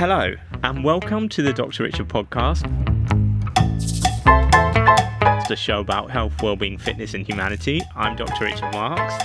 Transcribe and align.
Hello, 0.00 0.32
and 0.62 0.82
welcome 0.82 1.28
to 1.28 1.42
the 1.42 1.52
Dr. 1.52 1.82
Richard 1.82 2.08
podcast. 2.08 2.64
It's 5.42 5.50
a 5.50 5.56
show 5.56 5.80
about 5.80 6.10
health, 6.10 6.40
well-being, 6.42 6.78
fitness, 6.78 7.12
and 7.12 7.26
humanity. 7.26 7.82
I'm 7.94 8.16
Dr. 8.16 8.46
Richard 8.46 8.72
Marks. 8.72 9.22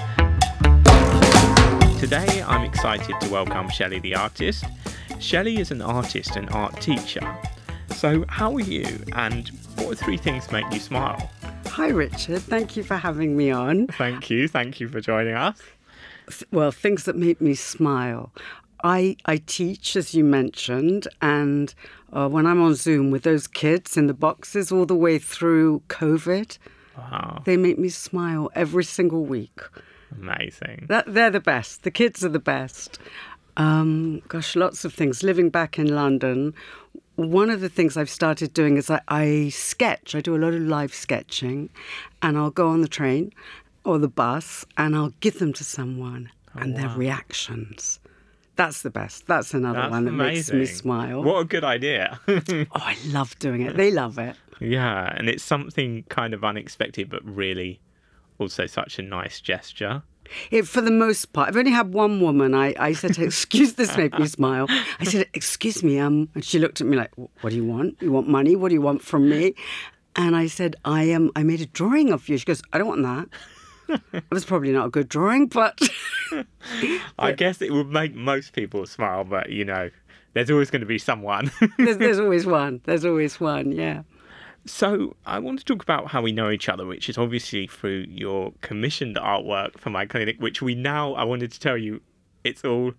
Today, 1.97 2.43
I'm 2.45 2.65
excited 2.65 3.15
to 3.21 3.29
welcome 3.29 3.69
Shelley 3.69 3.99
the 3.99 4.15
artist. 4.15 4.65
Shelley 5.17 5.59
is 5.61 5.71
an 5.71 5.81
artist 5.81 6.35
and 6.35 6.49
art 6.49 6.81
teacher. 6.81 7.25
So, 7.95 8.25
how 8.27 8.53
are 8.53 8.59
you, 8.59 9.01
and 9.13 9.47
what 9.77 9.97
three 9.97 10.17
things 10.17 10.51
make 10.51 10.65
you 10.73 10.81
smile? 10.81 11.31
Hi, 11.67 11.87
Richard. 11.87 12.41
Thank 12.41 12.75
you 12.75 12.83
for 12.83 12.97
having 12.97 13.37
me 13.37 13.49
on. 13.49 13.87
Thank 13.87 14.29
you. 14.29 14.49
Thank 14.49 14.81
you 14.81 14.89
for 14.89 14.99
joining 14.99 15.35
us. 15.35 15.57
Well, 16.51 16.71
things 16.71 17.05
that 17.05 17.15
make 17.15 17.39
me 17.39 17.55
smile. 17.55 18.33
I, 18.85 19.17
I 19.25 19.37
teach, 19.37 19.95
as 19.95 20.13
you 20.13 20.23
mentioned, 20.23 21.07
and 21.21 21.73
uh, 22.13 22.29
when 22.29 22.45
I'm 22.45 22.61
on 22.61 22.75
Zoom 22.75 23.09
with 23.11 23.23
those 23.23 23.47
kids 23.47 23.97
in 23.97 24.05
the 24.07 24.13
boxes 24.13 24.71
all 24.71 24.85
the 24.85 24.95
way 24.95 25.17
through 25.19 25.81
COVID, 25.89 26.57
Wow, 26.97 27.41
they 27.45 27.57
make 27.57 27.77
me 27.77 27.89
smile 27.89 28.49
every 28.55 28.83
single 28.85 29.25
week. 29.25 29.59
amazing. 30.11 30.85
That, 30.87 31.05
they're 31.13 31.31
the 31.31 31.39
best. 31.41 31.83
The 31.83 31.91
kids 31.91 32.23
are 32.23 32.29
the 32.29 32.39
best. 32.39 32.99
Um, 33.57 34.21
gosh, 34.27 34.55
lots 34.55 34.85
of 34.85 34.93
things. 34.93 35.23
Living 35.23 35.49
back 35.49 35.79
in 35.79 35.87
London, 35.93 36.53
one 37.15 37.49
of 37.49 37.59
the 37.61 37.69
things 37.69 37.97
I've 37.97 38.09
started 38.09 38.53
doing 38.53 38.77
is 38.77 38.89
I, 38.89 39.01
I 39.07 39.49
sketch. 39.49 40.13
I 40.15 40.21
do 40.21 40.35
a 40.35 40.41
lot 40.45 40.53
of 40.53 40.61
live 40.61 40.93
sketching, 40.93 41.69
and 42.21 42.37
I'll 42.37 42.51
go 42.51 42.67
on 42.69 42.81
the 42.81 42.87
train 42.87 43.33
or 43.83 43.97
the 43.97 44.07
bus 44.09 44.65
and 44.77 44.95
I'll 44.95 45.13
give 45.21 45.39
them 45.39 45.53
to 45.53 45.63
someone 45.63 46.29
and 46.53 46.75
their 46.75 46.89
reactions. 46.89 47.99
That's 48.55 48.81
the 48.83 48.89
best. 48.89 49.27
That's 49.27 49.53
another 49.53 49.79
That's 49.79 49.91
one 49.91 50.05
that 50.05 50.11
amazing. 50.11 50.59
makes 50.59 50.71
me 50.71 50.75
smile. 50.75 51.23
What 51.23 51.39
a 51.41 51.45
good 51.45 51.63
idea. 51.63 52.19
Oh, 52.27 52.65
I 52.73 52.95
love 53.07 53.37
doing 53.39 53.61
it. 53.61 53.75
They 53.75 53.91
love 53.91 54.17
it. 54.17 54.35
yeah, 54.61 55.13
and 55.17 55.27
it's 55.29 55.43
something 55.43 56.03
kind 56.09 56.33
of 56.33 56.43
unexpected, 56.43 57.09
but 57.09 57.21
really 57.25 57.79
also 58.39 58.65
such 58.65 58.97
a 58.99 59.01
nice 59.01 59.41
gesture. 59.41 60.03
It, 60.49 60.67
for 60.67 60.81
the 60.81 60.89
most 60.91 61.33
part, 61.33 61.49
I've 61.49 61.57
only 61.57 61.71
had 61.71 61.93
one 61.93 62.19
woman. 62.21 62.53
I, 62.55 62.73
I 62.79 62.93
said, 62.93 63.17
"Excuse 63.19 63.73
this, 63.73 63.95
made 63.95 64.17
me 64.17 64.25
smile." 64.39 64.65
I 64.99 65.03
said, 65.03 65.27
"Excuse 65.33 65.83
me," 65.83 65.99
um, 65.99 66.29
and 66.33 66.43
she 66.43 66.57
looked 66.57 66.81
at 66.81 66.87
me 66.87 66.97
like, 66.97 67.11
"What 67.15 67.49
do 67.51 67.55
you 67.55 67.65
want? 67.65 67.97
You 68.01 68.11
want 68.11 68.27
money? 68.27 68.55
What 68.55 68.69
do 68.69 68.73
you 68.75 68.81
want 68.81 69.01
from 69.03 69.29
me?" 69.29 69.53
And 70.15 70.35
I 70.35 70.47
said, 70.47 70.77
"I 70.85 71.03
am. 71.03 71.31
I 71.35 71.43
made 71.43 71.61
a 71.61 71.65
drawing 71.67 72.11
of 72.11 72.27
you." 72.29 72.37
She 72.37 72.45
goes, 72.45 72.61
"I 72.73 72.77
don't 72.79 72.87
want 72.87 73.03
that." 73.03 73.27
It 73.89 74.23
was 74.31 74.45
probably 74.45 74.71
not 74.71 74.87
a 74.87 74.89
good 74.89 75.09
drawing, 75.09 75.47
but 75.47 75.79
I 77.19 77.31
guess 77.31 77.61
it 77.61 77.71
would 77.71 77.89
make 77.89 78.15
most 78.15 78.53
people 78.53 78.85
smile, 78.85 79.23
but 79.23 79.49
you 79.49 79.65
know, 79.65 79.89
there's 80.33 80.51
always 80.51 80.69
going 80.69 80.81
to 80.81 80.85
be 80.85 80.99
someone. 80.99 81.51
there's, 81.77 81.97
there's 81.97 82.19
always 82.19 82.45
one. 82.45 82.81
There's 82.83 83.05
always 83.05 83.39
one. 83.39 83.71
Yeah. 83.71 84.03
so, 84.65 85.15
I 85.25 85.39
want 85.39 85.59
to 85.59 85.65
talk 85.65 85.81
about 85.81 86.07
how 86.07 86.21
we 86.21 86.31
know 86.31 86.49
each 86.51 86.69
other, 86.69 86.85
which 86.85 87.09
is 87.09 87.17
obviously 87.17 87.67
through 87.67 88.05
your 88.09 88.53
commissioned 88.61 89.15
artwork 89.15 89.79
for 89.79 89.89
my 89.89 90.05
clinic, 90.05 90.37
which 90.39 90.61
we 90.61 90.75
now, 90.75 91.13
I 91.13 91.23
wanted 91.23 91.51
to 91.51 91.59
tell 91.59 91.77
you, 91.77 92.01
it's 92.43 92.63
all 92.63 92.93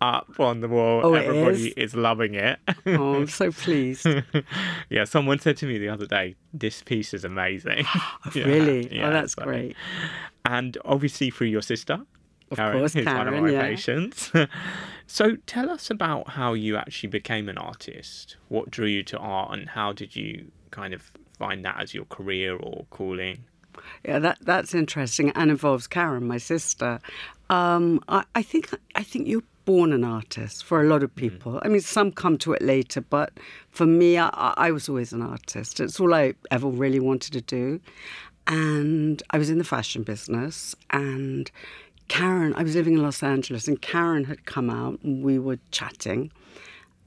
up 0.00 0.38
on 0.38 0.60
the 0.60 0.68
wall. 0.68 1.00
Oh, 1.04 1.14
Everybody 1.14 1.68
is? 1.68 1.92
is 1.92 1.94
loving 1.94 2.34
it. 2.34 2.58
Oh, 2.86 3.14
I'm 3.14 3.26
so 3.28 3.50
pleased. 3.64 4.06
yeah, 4.90 5.04
someone 5.04 5.38
said 5.38 5.56
to 5.58 5.66
me 5.66 5.78
the 5.78 5.88
other 5.88 6.06
day, 6.06 6.34
this 6.52 6.82
piece 6.82 7.14
is 7.14 7.24
amazing. 7.24 7.84
Yeah, 8.34 8.44
really? 8.44 8.94
yeah, 8.94 9.08
oh, 9.08 9.10
that's 9.12 9.34
so- 9.34 9.44
great. 9.44 9.76
and 10.44 10.76
obviously 10.84 11.30
through 11.30 11.48
your 11.48 11.62
sister. 11.62 12.00
Of 12.50 12.58
Karen 12.58 12.78
course, 12.78 12.94
is 12.94 13.06
one 13.06 13.16
of 13.26 13.32
Karen, 13.32 13.44
my 13.44 13.50
yeah. 13.50 13.62
patients. 13.62 14.30
so 15.06 15.36
tell 15.46 15.70
us 15.70 15.88
about 15.90 16.28
how 16.30 16.52
you 16.52 16.76
actually 16.76 17.08
became 17.08 17.48
an 17.48 17.56
artist. 17.56 18.36
What 18.48 18.70
drew 18.70 18.86
you 18.86 19.02
to 19.04 19.18
art, 19.18 19.52
and 19.58 19.70
how 19.70 19.92
did 19.92 20.14
you 20.14 20.50
kind 20.70 20.92
of 20.92 21.10
find 21.38 21.64
that 21.64 21.80
as 21.80 21.94
your 21.94 22.04
career 22.04 22.54
or 22.56 22.84
calling? 22.90 23.44
Yeah, 24.04 24.18
that 24.20 24.38
that's 24.42 24.74
interesting 24.74 25.30
and 25.30 25.50
involves 25.50 25.86
Karen, 25.86 26.26
my 26.28 26.36
sister. 26.38 27.00
Um, 27.48 28.00
I, 28.08 28.24
I 28.34 28.42
think 28.42 28.68
I 28.94 29.02
think 29.02 29.26
you're 29.26 29.42
born 29.64 29.92
an 29.92 30.04
artist 30.04 30.64
for 30.64 30.80
a 30.80 30.86
lot 30.86 31.02
of 31.02 31.10
mm-hmm. 31.10 31.28
people. 31.28 31.60
I 31.62 31.68
mean, 31.68 31.80
some 31.80 32.12
come 32.12 32.38
to 32.38 32.52
it 32.52 32.62
later, 32.62 33.00
but 33.00 33.32
for 33.70 33.86
me, 33.86 34.18
I, 34.18 34.28
I 34.56 34.70
was 34.70 34.88
always 34.88 35.12
an 35.12 35.22
artist. 35.22 35.80
It's 35.80 35.98
all 36.00 36.14
I 36.14 36.34
ever 36.50 36.68
really 36.68 37.00
wanted 37.00 37.32
to 37.32 37.40
do, 37.40 37.80
and 38.46 39.22
I 39.30 39.38
was 39.38 39.50
in 39.50 39.58
the 39.58 39.64
fashion 39.64 40.02
business. 40.02 40.74
And 40.90 41.50
Karen, 42.08 42.54
I 42.56 42.62
was 42.62 42.74
living 42.74 42.94
in 42.94 43.02
Los 43.02 43.22
Angeles, 43.22 43.68
and 43.68 43.80
Karen 43.80 44.24
had 44.24 44.44
come 44.44 44.70
out, 44.70 45.00
and 45.02 45.24
we 45.24 45.38
were 45.38 45.58
chatting. 45.70 46.30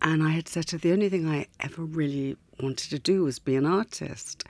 And 0.01 0.22
I 0.22 0.29
had 0.29 0.47
said 0.47 0.67
to 0.67 0.75
her, 0.75 0.79
the 0.79 0.91
only 0.91 1.09
thing 1.09 1.28
I 1.28 1.47
ever 1.59 1.84
really 1.84 2.38
wanted 2.62 2.90
to 2.91 3.00
do 3.00 3.23
was 3.23 3.40
be 3.40 3.56
an 3.56 3.66
artist. 3.66 4.44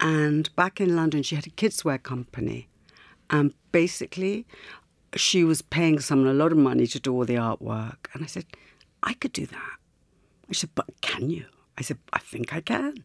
And 0.00 0.54
back 0.56 0.80
in 0.80 0.96
London, 0.96 1.22
she 1.22 1.36
had 1.36 1.46
a 1.46 1.50
kids' 1.50 1.84
wear 1.84 1.98
company. 1.98 2.68
And 3.28 3.54
basically, 3.70 4.46
she 5.16 5.44
was 5.44 5.62
paying 5.62 5.98
someone 6.00 6.28
a 6.28 6.34
lot 6.34 6.52
of 6.52 6.58
money 6.58 6.86
to 6.88 7.00
do 7.00 7.12
all 7.12 7.24
the 7.24 7.34
artwork. 7.34 7.96
And 8.14 8.22
I 8.22 8.26
said, 8.26 8.46
I 9.02 9.14
could 9.14 9.32
do 9.32 9.46
that. 9.46 9.76
I 10.48 10.52
said, 10.52 10.70
but 10.74 10.86
can 11.00 11.30
you? 11.30 11.46
I 11.78 11.82
said, 11.82 11.98
I 12.12 12.18
think 12.18 12.52
I 12.54 12.60
can. 12.60 13.04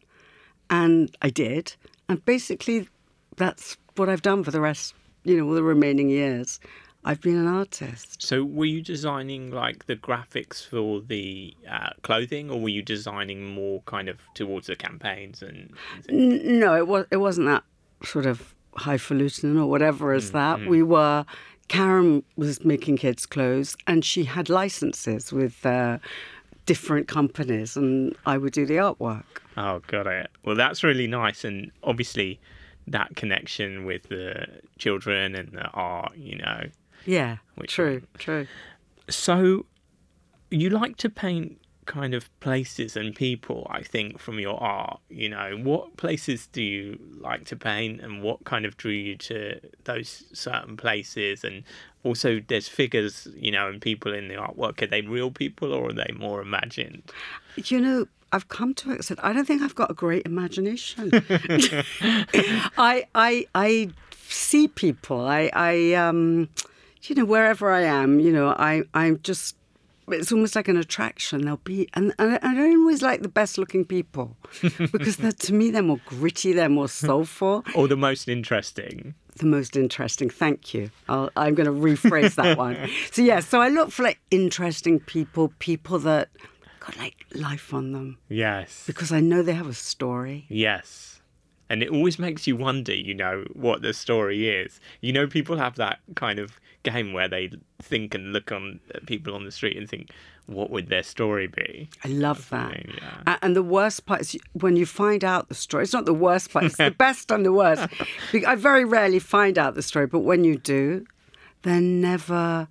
And 0.70 1.16
I 1.22 1.30
did. 1.30 1.74
And 2.08 2.24
basically, 2.24 2.88
that's 3.36 3.76
what 3.96 4.08
I've 4.08 4.22
done 4.22 4.44
for 4.44 4.50
the 4.50 4.60
rest, 4.60 4.94
you 5.24 5.36
know, 5.36 5.46
all 5.46 5.54
the 5.54 5.62
remaining 5.62 6.08
years. 6.10 6.60
I've 7.04 7.20
been 7.20 7.36
an 7.36 7.46
artist. 7.46 8.20
So 8.20 8.44
were 8.44 8.64
you 8.64 8.82
designing 8.82 9.52
like 9.52 9.86
the 9.86 9.94
graphics 9.94 10.66
for 10.66 11.00
the 11.00 11.54
uh, 11.70 11.90
clothing, 12.02 12.50
or 12.50 12.60
were 12.60 12.68
you 12.68 12.82
designing 12.82 13.44
more 13.54 13.80
kind 13.86 14.08
of 14.08 14.18
towards 14.34 14.66
the 14.66 14.74
campaigns 14.74 15.40
and? 15.40 15.72
N- 16.08 16.58
No, 16.58 16.74
it 16.76 16.88
was 16.88 17.06
it 17.12 17.18
wasn't 17.18 17.46
that 17.46 17.62
sort 18.02 18.26
of 18.26 18.54
highfalutin 18.74 19.56
or 19.56 19.66
whatever 19.70 20.12
as 20.12 20.32
that. 20.32 20.66
We 20.66 20.82
were 20.82 21.24
Karen 21.68 22.22
was 22.36 22.64
making 22.64 22.98
kids' 22.98 23.26
clothes, 23.26 23.76
and 23.86 24.04
she 24.04 24.24
had 24.24 24.48
licenses 24.48 25.32
with 25.32 25.64
uh, 25.66 25.98
different 26.64 27.08
companies, 27.08 27.76
and 27.76 28.14
I 28.24 28.38
would 28.38 28.52
do 28.52 28.66
the 28.66 28.76
artwork. 28.76 29.24
Oh, 29.56 29.80
got 29.86 30.06
it. 30.06 30.30
Well, 30.44 30.56
that's 30.56 30.84
really 30.84 31.06
nice, 31.06 31.44
and 31.44 31.70
obviously, 31.82 32.40
that 32.86 33.16
connection 33.16 33.84
with 33.84 34.04
the 34.04 34.46
children 34.78 35.34
and 35.34 35.52
the 35.52 35.66
art, 35.68 36.16
you 36.16 36.36
know. 36.38 36.64
Yeah, 37.04 37.38
true, 37.66 37.94
one? 37.94 38.06
true. 38.18 38.46
So, 39.08 39.66
you 40.50 40.70
like 40.70 40.96
to 40.98 41.10
paint 41.10 41.58
kind 41.86 42.14
of 42.14 42.28
places 42.40 42.96
and 42.96 43.14
people, 43.14 43.66
I 43.70 43.82
think, 43.82 44.18
from 44.18 44.38
your 44.38 44.62
art. 44.62 45.00
You 45.08 45.28
know, 45.28 45.58
what 45.62 45.96
places 45.96 46.46
do 46.48 46.62
you 46.62 46.98
like 47.18 47.44
to 47.46 47.56
paint, 47.56 48.00
and 48.00 48.22
what 48.22 48.44
kind 48.44 48.66
of 48.66 48.76
drew 48.76 48.92
you 48.92 49.16
to 49.16 49.60
those 49.84 50.24
certain 50.32 50.76
places? 50.76 51.44
And 51.44 51.64
also, 52.04 52.40
there's 52.46 52.68
figures, 52.68 53.28
you 53.34 53.50
know, 53.50 53.68
and 53.68 53.80
people 53.80 54.12
in 54.12 54.28
the 54.28 54.34
artwork. 54.34 54.82
Are 54.82 54.86
they 54.86 55.02
real 55.02 55.30
people 55.30 55.72
or 55.72 55.90
are 55.90 55.92
they 55.92 56.12
more 56.16 56.40
imagined? 56.40 57.02
You 57.56 57.80
know, 57.80 58.06
I've 58.32 58.48
come 58.48 58.74
to 58.74 58.92
accept. 58.92 59.20
I 59.22 59.32
don't 59.32 59.46
think 59.46 59.62
I've 59.62 59.74
got 59.74 59.90
a 59.90 59.94
great 59.94 60.26
imagination. 60.26 61.10
I, 62.76 63.06
I, 63.14 63.46
I 63.54 63.90
see 64.20 64.68
people. 64.68 65.20
I, 65.20 65.50
I, 65.52 65.94
um, 65.94 66.48
you 67.04 67.14
know, 67.14 67.24
wherever 67.24 67.70
I 67.70 67.82
am, 67.82 68.20
you 68.20 68.32
know, 68.32 68.48
I, 68.48 68.82
I'm 68.94 69.20
just. 69.22 69.56
It's 70.08 70.30
almost 70.30 70.54
like 70.54 70.68
an 70.68 70.76
attraction. 70.76 71.42
There'll 71.42 71.56
be, 71.58 71.88
and, 71.94 72.14
and 72.18 72.38
I 72.42 72.54
don't 72.54 72.76
always 72.80 73.02
like 73.02 73.22
the 73.22 73.28
best 73.28 73.58
looking 73.58 73.84
people 73.84 74.36
because 74.92 75.16
to 75.16 75.52
me 75.52 75.70
they're 75.70 75.82
more 75.82 76.00
gritty, 76.06 76.52
they're 76.52 76.68
more 76.68 76.88
soulful, 77.06 77.64
Or 77.74 77.88
the 77.88 77.96
most 77.96 78.28
interesting? 78.28 79.14
the 79.38 79.46
most 79.46 79.76
interesting. 79.76 80.30
Thank 80.30 80.72
you. 80.72 80.90
I'll, 81.10 81.28
I'm 81.36 81.54
going 81.54 81.66
to 81.66 81.72
rephrase 81.72 82.36
that 82.36 82.56
one. 82.56 82.76
So 83.12 83.20
yeah, 83.20 83.40
so 83.40 83.60
I 83.60 83.68
look 83.68 83.90
for 83.90 84.02
like 84.04 84.18
interesting 84.30 84.98
people, 85.00 85.52
people 85.58 85.98
that 86.00 86.30
got 86.80 86.96
like 86.96 87.26
life 87.34 87.74
on 87.74 87.92
them 87.92 88.16
Yes. 88.30 88.84
because 88.86 89.12
I 89.12 89.20
know 89.20 89.42
they 89.42 89.52
have 89.52 89.68
a 89.68 89.74
story. 89.74 90.46
Yes. 90.48 91.20
And 91.68 91.82
it 91.82 91.90
always 91.90 92.18
makes 92.18 92.46
you 92.46 92.56
wonder, 92.56 92.94
you 92.94 93.12
know, 93.12 93.44
what 93.52 93.82
the 93.82 93.92
story 93.92 94.48
is. 94.48 94.80
You 95.02 95.12
know, 95.12 95.26
people 95.26 95.56
have 95.58 95.74
that 95.76 95.98
kind 96.14 96.38
of 96.38 96.58
game 96.90 97.12
where 97.12 97.28
they 97.28 97.50
think 97.82 98.14
and 98.14 98.32
look 98.32 98.52
on 98.52 98.80
people 99.06 99.34
on 99.34 99.44
the 99.44 99.50
street 99.50 99.76
and 99.76 99.88
think, 99.88 100.10
what 100.46 100.70
would 100.70 100.88
their 100.88 101.02
story 101.02 101.48
be? 101.48 101.88
I 102.04 102.08
love 102.08 102.48
that. 102.50 102.86
Yeah. 102.86 103.36
And 103.42 103.56
the 103.56 103.62
worst 103.62 104.06
part 104.06 104.20
is 104.20 104.36
when 104.52 104.76
you 104.76 104.86
find 104.86 105.24
out 105.24 105.48
the 105.48 105.54
story. 105.54 105.84
It's 105.84 105.92
not 105.92 106.06
the 106.06 106.14
worst 106.14 106.50
part, 106.52 106.66
it's 106.66 106.76
the 106.76 106.90
best 106.98 107.30
and 107.30 107.44
the 107.44 107.52
worst. 107.52 107.88
I 108.46 108.54
very 108.54 108.84
rarely 108.84 109.18
find 109.18 109.58
out 109.58 109.74
the 109.74 109.82
story, 109.82 110.06
but 110.06 110.20
when 110.20 110.44
you 110.44 110.56
do, 110.56 111.04
they're 111.62 111.80
never, 111.80 112.68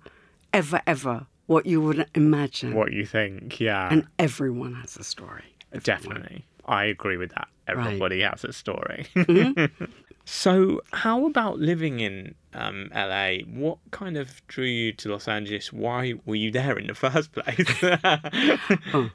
ever, 0.52 0.80
ever 0.86 1.26
what 1.46 1.66
you 1.66 1.80
would 1.80 2.06
imagine. 2.14 2.74
What 2.74 2.92
you 2.92 3.06
think, 3.06 3.60
yeah. 3.60 3.88
And 3.90 4.06
everyone 4.18 4.74
has 4.74 4.96
a 4.96 5.04
story. 5.04 5.44
Definitely. 5.82 6.44
I 6.64 6.84
agree 6.84 7.16
with 7.16 7.30
that. 7.30 7.48
Everybody 7.68 8.20
has 8.22 8.44
a 8.44 8.52
story. 8.52 9.06
Mm-hmm. 9.14 9.84
So, 10.28 10.80
how 10.92 11.24
about 11.26 11.60
living 11.60 12.00
in 12.00 12.34
um, 12.52 12.90
LA? 12.92 13.38
What 13.48 13.78
kind 13.92 14.16
of 14.16 14.44
drew 14.48 14.64
you 14.64 14.92
to 14.94 15.08
Los 15.08 15.28
Angeles? 15.28 15.72
Why 15.72 16.14
were 16.26 16.34
you 16.34 16.50
there 16.50 16.76
in 16.76 16.88
the 16.88 16.94
first 17.06 17.30
place? 17.30 17.64
oh, 18.92 19.10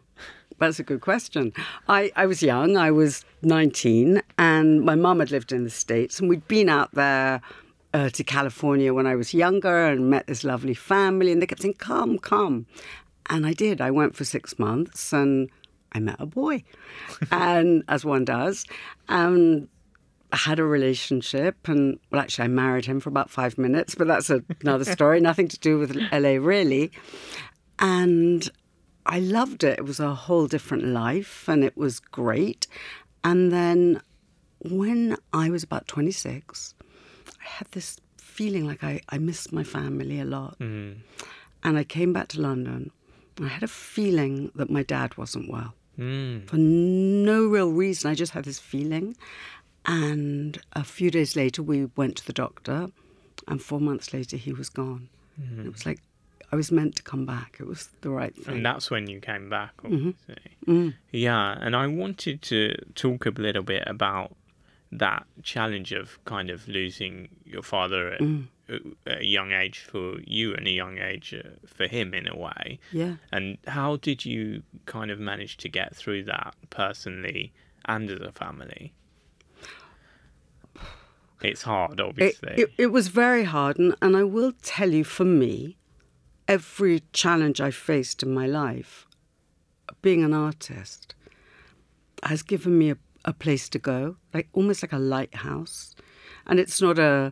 that's 0.58 0.80
a 0.80 0.84
good 0.84 1.02
question. 1.02 1.52
I, 1.90 2.14
I 2.16 2.26
was 2.26 2.42
young, 2.42 2.78
I 2.78 2.92
was 2.92 3.26
19, 3.42 4.22
and 4.38 4.86
my 4.86 4.96
mum 4.96 5.20
had 5.20 5.32
lived 5.32 5.52
in 5.52 5.66
the 5.66 5.70
States, 5.70 6.18
and 6.22 6.30
we'd 6.30 6.48
been 6.48 6.70
out 6.70 6.92
there. 6.96 7.42
Uh, 7.94 8.10
to 8.10 8.24
California 8.24 8.94
when 8.94 9.06
I 9.06 9.16
was 9.16 9.34
younger 9.34 9.88
and 9.88 10.10
met 10.10 10.26
this 10.26 10.46
lovely 10.46 10.74
family, 10.74 11.30
and 11.30 11.42
they 11.42 11.46
kept 11.46 11.62
saying, 11.62 11.74
Come, 11.74 12.20
come. 12.20 12.66
And 13.30 13.46
I 13.46 13.52
did. 13.52 13.82
I 13.82 13.92
went 13.92 14.16
for 14.16 14.24
six 14.24 14.58
months 14.58 15.12
and 15.12 15.50
I 15.92 16.00
met 16.00 16.16
a 16.20 16.26
boy, 16.26 16.64
and 17.32 17.84
as 17.90 18.06
one 18.06 18.24
does. 18.24 18.66
And 19.10 19.68
I 20.32 20.38
had 20.38 20.60
a 20.60 20.64
relationship, 20.64 21.68
and 21.68 22.00
well, 22.10 22.22
actually, 22.22 22.46
I 22.46 22.48
married 22.48 22.86
him 22.86 23.00
for 23.00 23.10
about 23.10 23.30
five 23.30 23.58
minutes, 23.58 23.96
but 23.96 24.08
that's 24.08 24.30
another 24.62 24.86
story, 24.86 25.20
nothing 25.22 25.48
to 25.50 25.60
do 25.60 25.78
with 25.78 25.96
LA, 26.12 26.38
really. 26.40 26.92
And 27.80 28.50
I 29.06 29.20
loved 29.20 29.64
it. 29.64 29.80
It 29.80 29.86
was 29.86 30.00
a 30.00 30.14
whole 30.14 30.48
different 30.48 30.86
life, 30.86 31.50
and 31.50 31.64
it 31.64 31.76
was 31.76 32.00
great. 32.00 32.68
And 33.24 33.52
then 33.52 34.02
when 34.60 35.18
I 35.34 35.50
was 35.50 35.64
about 35.64 35.88
26, 35.88 36.76
I 37.28 37.32
had 37.44 37.68
this 37.72 37.98
feeling 38.18 38.66
like 38.66 38.84
I, 38.84 39.02
I 39.10 39.18
missed 39.18 39.52
my 39.52 39.64
family 39.64 40.20
a 40.20 40.26
lot. 40.26 40.58
Mm. 40.60 40.98
And 41.64 41.78
I 41.78 41.84
came 41.84 42.14
back 42.14 42.28
to 42.30 42.42
London. 42.42 42.92
I 43.42 43.48
had 43.48 43.64
a 43.64 43.68
feeling 43.68 44.52
that 44.56 44.70
my 44.70 44.84
dad 44.84 45.18
wasn't 45.18 45.52
well. 45.52 45.74
Mm. 46.00 46.48
For 46.48 46.58
no 46.58 47.46
real 47.48 47.72
reason. 47.72 48.10
I 48.10 48.16
just 48.16 48.32
had 48.32 48.46
this 48.46 48.60
feeling. 48.60 49.16
And 49.86 50.60
a 50.74 50.84
few 50.84 51.10
days 51.10 51.36
later, 51.36 51.64
we 51.64 51.86
went 51.96 52.18
to 52.18 52.26
the 52.28 52.34
doctor, 52.34 52.90
and 53.48 53.62
four 53.62 53.80
months 53.80 54.14
later, 54.14 54.38
he 54.38 54.54
was 54.54 54.70
gone. 54.70 55.10
Mm-hmm. 55.42 55.66
It 55.68 55.72
was 55.72 55.86
like 55.86 56.02
I 56.52 56.56
was 56.56 56.72
meant 56.72 56.96
to 56.98 57.04
come 57.04 57.26
back. 57.26 57.58
It 57.60 57.66
was 57.66 57.90
the 58.02 58.10
right 58.10 58.36
thing. 58.36 58.56
And 58.56 58.66
that's 58.66 58.92
when 58.92 59.08
you 59.08 59.20
came 59.20 59.50
back, 59.50 59.76
mm-hmm. 59.78 60.10
obviously. 60.10 60.58
Mm-hmm. 60.68 60.88
Mm. 60.88 60.94
Yeah, 61.12 61.58
and 61.60 61.76
I 61.76 61.88
wanted 61.88 62.42
to 62.44 62.76
talk 62.96 63.26
a 63.26 63.30
little 63.30 63.64
bit 63.64 63.84
about 63.88 64.36
that 64.92 65.26
challenge 65.44 65.94
of 65.94 66.24
kind 66.26 66.50
of 66.50 66.68
losing 66.68 67.30
your 67.46 67.64
father 67.64 68.10
at, 68.10 68.20
mm. 68.20 68.48
a 69.06 69.24
young 69.24 69.54
age 69.54 69.80
for 69.80 70.20
you 70.26 70.54
and 70.54 70.68
a 70.68 70.72
young 70.72 70.98
age 70.98 71.34
uh, 71.34 71.50
for 71.66 71.88
him 71.88 72.14
in 72.14 72.28
a 72.28 72.36
way. 72.36 72.80
Yeah. 72.92 73.16
And 73.32 73.58
how 73.68 73.96
did 73.96 74.26
you 74.26 74.64
kind 74.86 75.10
of 75.10 75.20
manage 75.20 75.56
to 75.58 75.70
get 75.70 75.96
through 75.96 76.26
that 76.26 76.56
personally 76.70 77.54
and 77.86 78.10
as 78.10 78.20
a 78.20 78.34
family? 78.34 78.94
It's 81.42 81.64
hard, 81.64 82.00
obviously. 82.00 82.54
It, 82.54 82.60
it, 82.60 82.74
it, 82.78 82.88
was 82.88 83.08
very 83.08 83.44
hard. 83.44 83.80
And, 83.80 83.96
and 84.02 84.16
I 84.16 84.24
will 84.24 84.54
tell 84.62 84.92
you, 84.92 85.04
for 85.04 85.26
me, 85.26 85.78
every 86.48 87.04
challenge 87.14 87.60
I 87.60 87.72
faced 87.72 88.24
in 88.24 88.34
my 88.34 88.46
life, 88.46 89.08
being 90.02 90.24
an 90.24 90.34
artist, 90.34 91.16
has 92.24 92.44
given 92.44 92.78
me 92.78 92.92
a, 92.92 92.98
a 93.26 93.34
place 93.34 93.70
to 93.70 93.80
go, 93.80 94.18
like 94.34 94.50
almost 94.54 94.84
like 94.84 94.94
a 94.94 95.00
lighthouse. 95.00 95.96
And 96.46 96.60
it's 96.60 96.82
not 96.82 97.00
a 97.00 97.32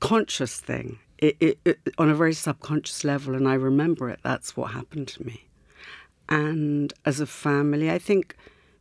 conscious 0.00 0.60
thing, 0.60 0.98
it, 1.18 1.36
it, 1.40 1.78
on 1.98 2.08
a 2.08 2.14
very 2.14 2.34
subconscious 2.34 3.04
level. 3.04 3.34
And 3.34 3.48
I 3.48 3.54
remember 3.54 4.08
it. 4.08 4.20
That's 4.22 4.56
what 4.56 4.72
happened 4.72 5.08
to 5.08 5.24
me. 5.24 5.48
And 6.28 6.92
as 7.04 7.20
a 7.20 7.26
family, 7.26 7.90
I 7.90 7.98
think 7.98 8.36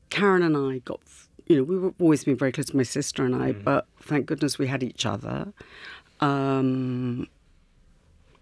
Karen 0.10 0.44
and 0.44 0.58
I 0.58 0.80
got 0.80 1.00
you 1.48 1.58
know, 1.58 1.64
we've 1.64 1.94
always 2.00 2.24
been 2.24 2.36
very 2.36 2.52
close 2.52 2.68
to 2.68 2.78
my 2.78 2.84
sister 2.84 3.26
and 3.26 3.36
I, 3.36 3.54
mm. 3.54 3.64
but 3.64 3.88
thank 4.02 4.26
goodness 4.26 4.60
we 4.60 4.68
had 4.68 4.84
each 4.84 5.06
other. 5.06 5.54
Um, 6.20 7.28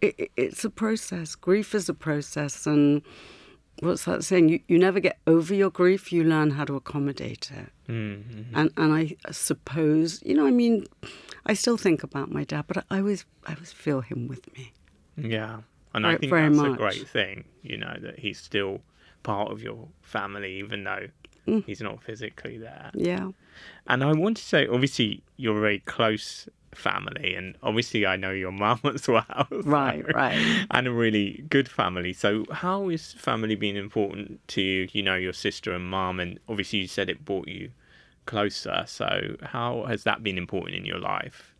it, 0.01 0.31
it's 0.35 0.65
a 0.65 0.69
process. 0.69 1.35
Grief 1.35 1.75
is 1.75 1.87
a 1.87 1.93
process, 1.93 2.65
and 2.65 3.01
what's 3.79 4.05
that 4.05 4.23
saying? 4.23 4.49
You, 4.49 4.59
you 4.67 4.79
never 4.79 4.99
get 4.99 5.19
over 5.27 5.53
your 5.53 5.69
grief. 5.69 6.11
You 6.11 6.23
learn 6.23 6.51
how 6.51 6.65
to 6.65 6.75
accommodate 6.75 7.51
it. 7.51 7.91
Mm-hmm. 7.91 8.57
And 8.57 8.71
and 8.77 8.93
I 8.93 9.15
suppose 9.31 10.21
you 10.25 10.33
know, 10.33 10.47
I 10.47 10.51
mean, 10.51 10.85
I 11.45 11.53
still 11.53 11.77
think 11.77 12.03
about 12.03 12.31
my 12.31 12.43
dad, 12.43 12.65
but 12.67 12.85
I 12.89 12.99
always 12.99 13.25
I 13.45 13.53
always 13.53 13.71
feel 13.71 14.01
him 14.01 14.27
with 14.27 14.51
me. 14.57 14.73
Yeah, 15.17 15.61
and 15.93 16.07
I 16.07 16.17
think 16.17 16.31
that's 16.31 16.55
much. 16.55 16.71
a 16.71 16.75
great 16.75 17.07
thing. 17.07 17.45
You 17.61 17.77
know 17.77 17.95
that 18.01 18.19
he's 18.19 18.39
still 18.39 18.81
part 19.23 19.51
of 19.51 19.61
your 19.61 19.87
family, 20.01 20.59
even 20.59 20.83
though 20.83 21.07
Mm. 21.47 21.65
He's 21.65 21.81
not 21.81 22.01
physically 22.01 22.57
there. 22.57 22.91
Yeah. 22.93 23.31
And 23.87 24.03
I 24.03 24.13
want 24.13 24.37
to 24.37 24.43
say, 24.43 24.67
obviously, 24.67 25.21
you're 25.37 25.57
a 25.57 25.61
very 25.61 25.79
close 25.79 26.49
family, 26.73 27.35
and 27.35 27.55
obviously, 27.63 28.05
I 28.05 28.15
know 28.15 28.31
your 28.31 28.51
mum 28.63 28.79
as 28.83 29.07
well. 29.07 29.47
So, 29.49 29.61
right, 29.63 30.03
right. 30.13 30.65
And 30.71 30.87
a 30.87 30.91
really 30.91 31.43
good 31.49 31.69
family. 31.69 32.13
So, 32.13 32.45
how 32.51 32.89
is 32.89 33.13
family 33.13 33.55
being 33.55 33.75
important 33.75 34.45
to 34.49 34.61
you? 34.61 34.87
You 34.91 35.03
know, 35.03 35.15
your 35.15 35.33
sister 35.33 35.71
and 35.73 35.89
mum, 35.89 36.19
and 36.19 36.39
obviously, 36.47 36.79
you 36.79 36.87
said 36.87 37.09
it 37.09 37.25
brought 37.25 37.47
you 37.47 37.71
closer. 38.25 38.83
So, 38.87 39.37
how 39.41 39.85
has 39.85 40.03
that 40.03 40.23
been 40.23 40.37
important 40.37 40.75
in 40.75 40.85
your 40.85 40.99
life? 40.99 41.53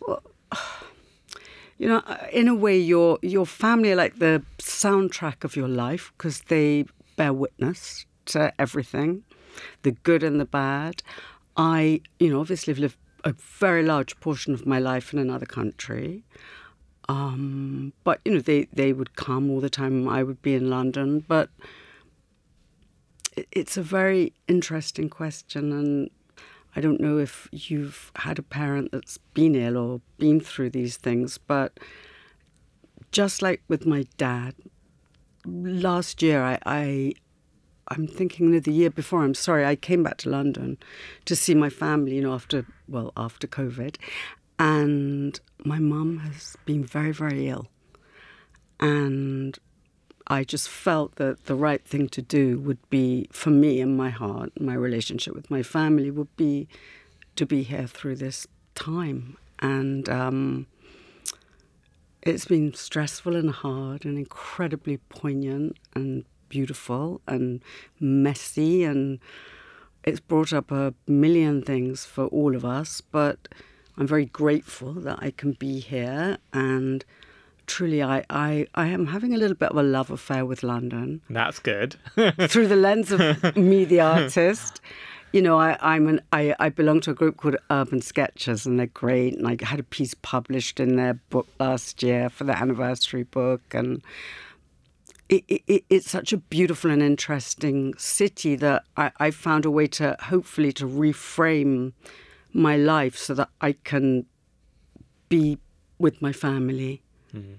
Well, 0.00 0.22
you 1.78 1.88
know, 1.88 2.02
in 2.32 2.48
a 2.48 2.54
way, 2.54 2.78
your 2.78 3.18
your 3.22 3.46
family 3.46 3.92
are 3.92 3.96
like 3.96 4.18
the 4.18 4.42
soundtrack 4.58 5.44
of 5.44 5.56
your 5.56 5.68
life 5.68 6.12
because 6.16 6.42
they 6.42 6.86
bear 7.16 7.32
witness 7.32 8.06
to 8.26 8.52
everything, 8.60 9.24
the 9.82 9.92
good 9.92 10.22
and 10.22 10.40
the 10.40 10.44
bad. 10.44 11.02
I, 11.56 12.00
you 12.18 12.30
know, 12.30 12.40
obviously 12.40 12.72
have 12.72 12.78
lived 12.78 12.96
a 13.24 13.32
very 13.32 13.82
large 13.82 14.18
portion 14.20 14.54
of 14.54 14.66
my 14.66 14.78
life 14.78 15.12
in 15.12 15.18
another 15.18 15.46
country. 15.46 16.24
Um, 17.08 17.92
but, 18.04 18.20
you 18.24 18.34
know, 18.34 18.40
they, 18.40 18.68
they 18.72 18.92
would 18.92 19.16
come 19.16 19.50
all 19.50 19.60
the 19.60 19.70
time. 19.70 20.08
I 20.08 20.22
would 20.22 20.40
be 20.42 20.54
in 20.54 20.70
London. 20.70 21.24
But 21.26 21.50
it's 23.50 23.76
a 23.76 23.82
very 23.82 24.32
interesting 24.48 25.08
question. 25.08 25.72
And 25.72 26.10
I 26.74 26.80
don't 26.80 27.00
know 27.00 27.18
if 27.18 27.48
you've 27.52 28.10
had 28.16 28.38
a 28.38 28.42
parent 28.42 28.92
that's 28.92 29.18
been 29.34 29.54
ill 29.54 29.76
or 29.76 30.00
been 30.18 30.40
through 30.40 30.70
these 30.70 30.96
things. 30.96 31.38
But 31.38 31.78
just 33.10 33.42
like 33.42 33.62
with 33.68 33.84
my 33.84 34.06
dad, 34.16 34.54
last 35.44 36.22
year 36.22 36.42
I, 36.42 36.58
I 36.64 37.12
I'm 37.92 38.06
thinking 38.06 38.54
of 38.56 38.64
the 38.64 38.72
year 38.72 38.90
before. 38.90 39.22
I'm 39.22 39.34
sorry, 39.34 39.66
I 39.66 39.76
came 39.76 40.02
back 40.02 40.16
to 40.18 40.30
London 40.30 40.78
to 41.26 41.36
see 41.36 41.54
my 41.54 41.68
family, 41.68 42.16
you 42.16 42.22
know, 42.22 42.32
after, 42.32 42.64
well, 42.88 43.12
after 43.16 43.46
COVID. 43.46 43.96
And 44.58 45.38
my 45.64 45.78
mum 45.78 46.18
has 46.18 46.56
been 46.64 46.84
very, 46.84 47.12
very 47.12 47.48
ill. 47.48 47.66
And 48.80 49.58
I 50.26 50.44
just 50.44 50.70
felt 50.70 51.16
that 51.16 51.44
the 51.44 51.54
right 51.54 51.84
thing 51.84 52.08
to 52.10 52.22
do 52.22 52.58
would 52.60 52.78
be, 52.88 53.28
for 53.30 53.50
me 53.50 53.80
and 53.80 53.96
my 53.96 54.08
heart, 54.08 54.58
my 54.58 54.74
relationship 54.74 55.34
with 55.34 55.50
my 55.50 55.62
family 55.62 56.10
would 56.10 56.34
be 56.36 56.68
to 57.36 57.44
be 57.44 57.62
here 57.62 57.86
through 57.86 58.16
this 58.16 58.46
time. 58.74 59.36
And 59.58 60.08
um, 60.08 60.66
it's 62.22 62.46
been 62.46 62.72
stressful 62.72 63.36
and 63.36 63.50
hard 63.50 64.04
and 64.06 64.16
incredibly 64.16 64.96
poignant 64.96 65.76
and 65.94 66.24
beautiful 66.52 67.22
and 67.26 67.62
messy, 67.98 68.84
and 68.84 69.18
it's 70.04 70.20
brought 70.20 70.52
up 70.52 70.70
a 70.70 70.92
million 71.06 71.62
things 71.62 72.04
for 72.04 72.26
all 72.26 72.54
of 72.54 72.64
us. 72.64 73.00
But 73.00 73.48
I'm 73.96 74.06
very 74.06 74.26
grateful 74.26 74.92
that 74.92 75.18
I 75.22 75.30
can 75.30 75.52
be 75.52 75.80
here 75.80 76.38
and 76.52 77.04
truly 77.66 78.02
I, 78.02 78.24
I, 78.28 78.66
I 78.74 78.88
am 78.88 79.06
having 79.06 79.32
a 79.34 79.38
little 79.38 79.56
bit 79.56 79.70
of 79.70 79.76
a 79.76 79.82
love 79.82 80.10
affair 80.10 80.44
with 80.44 80.62
London. 80.62 81.22
That's 81.30 81.58
good. 81.58 81.96
through 82.48 82.66
the 82.68 82.76
lens 82.76 83.12
of 83.12 83.56
me, 83.56 83.84
the 83.84 84.00
artist. 84.00 84.80
You 85.32 85.40
know, 85.40 85.58
I, 85.58 85.78
I'm 85.80 86.08
an 86.08 86.20
I, 86.32 86.54
I 86.58 86.68
belong 86.68 87.00
to 87.02 87.12
a 87.12 87.14
group 87.14 87.38
called 87.38 87.56
Urban 87.70 88.02
Sketchers 88.02 88.66
and 88.66 88.78
they're 88.78 88.86
great. 88.86 89.38
And 89.38 89.48
I 89.48 89.56
had 89.64 89.80
a 89.80 89.84
piece 89.84 90.14
published 90.14 90.80
in 90.80 90.96
their 90.96 91.14
book 91.30 91.48
last 91.58 92.02
year 92.02 92.28
for 92.28 92.44
the 92.44 92.56
anniversary 92.56 93.22
book 93.22 93.62
and 93.72 94.02
it, 95.28 95.44
it, 95.48 95.84
it's 95.88 96.10
such 96.10 96.32
a 96.32 96.36
beautiful 96.36 96.90
and 96.90 97.02
interesting 97.02 97.94
city 97.96 98.56
that 98.56 98.84
I, 98.96 99.12
I 99.18 99.30
found 99.30 99.64
a 99.64 99.70
way 99.70 99.86
to 99.88 100.16
hopefully 100.20 100.72
to 100.72 100.86
reframe 100.86 101.92
my 102.52 102.76
life 102.76 103.16
so 103.16 103.34
that 103.34 103.48
I 103.60 103.72
can 103.72 104.26
be 105.28 105.58
with 105.98 106.20
my 106.20 106.32
family. 106.32 107.02
Mm-hmm. 107.34 107.54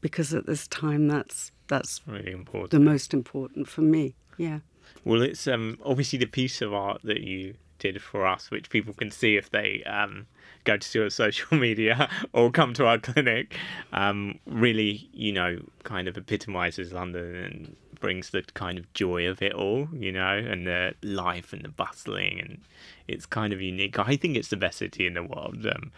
Because 0.00 0.32
at 0.32 0.46
this 0.46 0.68
time, 0.68 1.08
that's 1.08 1.50
that's 1.66 2.00
really 2.06 2.30
important. 2.30 2.70
The 2.70 2.78
most 2.78 3.12
important 3.12 3.68
for 3.68 3.80
me. 3.80 4.14
Yeah. 4.36 4.60
Well, 5.04 5.22
it's 5.22 5.48
um, 5.48 5.78
obviously 5.84 6.18
the 6.18 6.26
piece 6.26 6.62
of 6.62 6.72
art 6.72 7.00
that 7.02 7.22
you 7.22 7.54
did 7.78 8.00
for 8.00 8.26
us, 8.26 8.50
which 8.50 8.70
people 8.70 8.94
can 8.94 9.10
see 9.10 9.36
if 9.36 9.50
they 9.50 9.82
um, 9.84 10.26
go 10.64 10.76
to 10.76 10.86
see 10.86 10.98
your 10.98 11.10
social 11.24 11.56
media 11.56 12.08
or 12.32 12.50
come 12.50 12.74
to 12.74 12.86
our 12.86 12.98
clinic, 12.98 13.56
um, 13.92 14.38
really, 14.46 15.08
you 15.12 15.32
know, 15.32 15.58
kind 15.84 16.08
of 16.08 16.16
epitomizes 16.16 16.92
London 16.92 17.34
and 17.34 17.76
brings 18.00 18.30
the 18.30 18.42
kind 18.54 18.78
of 18.78 18.92
joy 18.94 19.26
of 19.26 19.42
it 19.42 19.52
all, 19.52 19.88
you 19.92 20.12
know, 20.12 20.36
and 20.36 20.66
the 20.66 20.94
life 21.02 21.52
and 21.52 21.62
the 21.64 21.68
bustling, 21.68 22.40
and 22.40 22.60
it's 23.06 23.26
kind 23.26 23.52
of 23.52 23.60
unique. 23.60 23.98
I 23.98 24.16
think 24.16 24.36
it's 24.36 24.48
the 24.48 24.56
best 24.56 24.78
city 24.78 25.06
in 25.06 25.14
the 25.14 25.22
world, 25.22 25.66
um, 25.66 25.92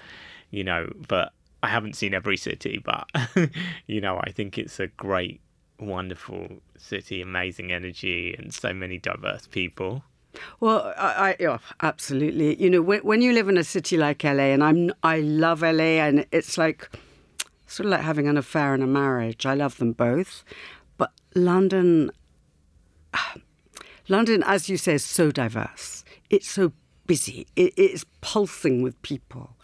you 0.50 0.64
know, 0.64 0.90
but 1.08 1.32
I 1.62 1.68
haven't 1.68 1.96
seen 1.96 2.14
every 2.14 2.36
city, 2.36 2.82
but 2.82 3.08
you 3.86 4.00
know, 4.00 4.18
I 4.18 4.32
think 4.32 4.58
it's 4.58 4.80
a 4.80 4.86
great, 4.86 5.40
wonderful 5.78 6.48
city, 6.78 7.20
amazing 7.20 7.72
energy, 7.72 8.34
and 8.38 8.52
so 8.52 8.72
many 8.72 8.98
diverse 8.98 9.46
people. 9.46 10.02
Well, 10.60 10.92
I, 10.96 11.30
I 11.30 11.36
yeah, 11.40 11.58
absolutely. 11.82 12.60
You 12.62 12.70
know, 12.70 12.82
when, 12.82 13.00
when 13.00 13.22
you 13.22 13.32
live 13.32 13.48
in 13.48 13.58
a 13.58 13.64
city 13.64 13.96
like 13.96 14.24
LA, 14.24 14.52
and 14.54 14.62
I'm 14.62 14.92
I 15.02 15.20
love 15.20 15.62
LA, 15.62 15.98
and 16.00 16.26
it's 16.32 16.56
like 16.56 16.88
sort 17.66 17.86
of 17.86 17.90
like 17.90 18.02
having 18.02 18.28
an 18.28 18.36
affair 18.36 18.74
and 18.74 18.82
a 18.82 18.86
marriage. 18.86 19.46
I 19.46 19.54
love 19.54 19.78
them 19.78 19.92
both, 19.92 20.44
but 20.98 21.12
London, 21.34 22.10
London, 24.08 24.42
as 24.46 24.68
you 24.68 24.76
say, 24.76 24.94
is 24.94 25.04
so 25.04 25.30
diverse. 25.30 26.04
It's 26.30 26.48
so 26.48 26.72
busy. 27.06 27.46
It, 27.56 27.74
it's 27.76 28.04
pulsing 28.20 28.82
with 28.82 29.00
people, 29.02 29.56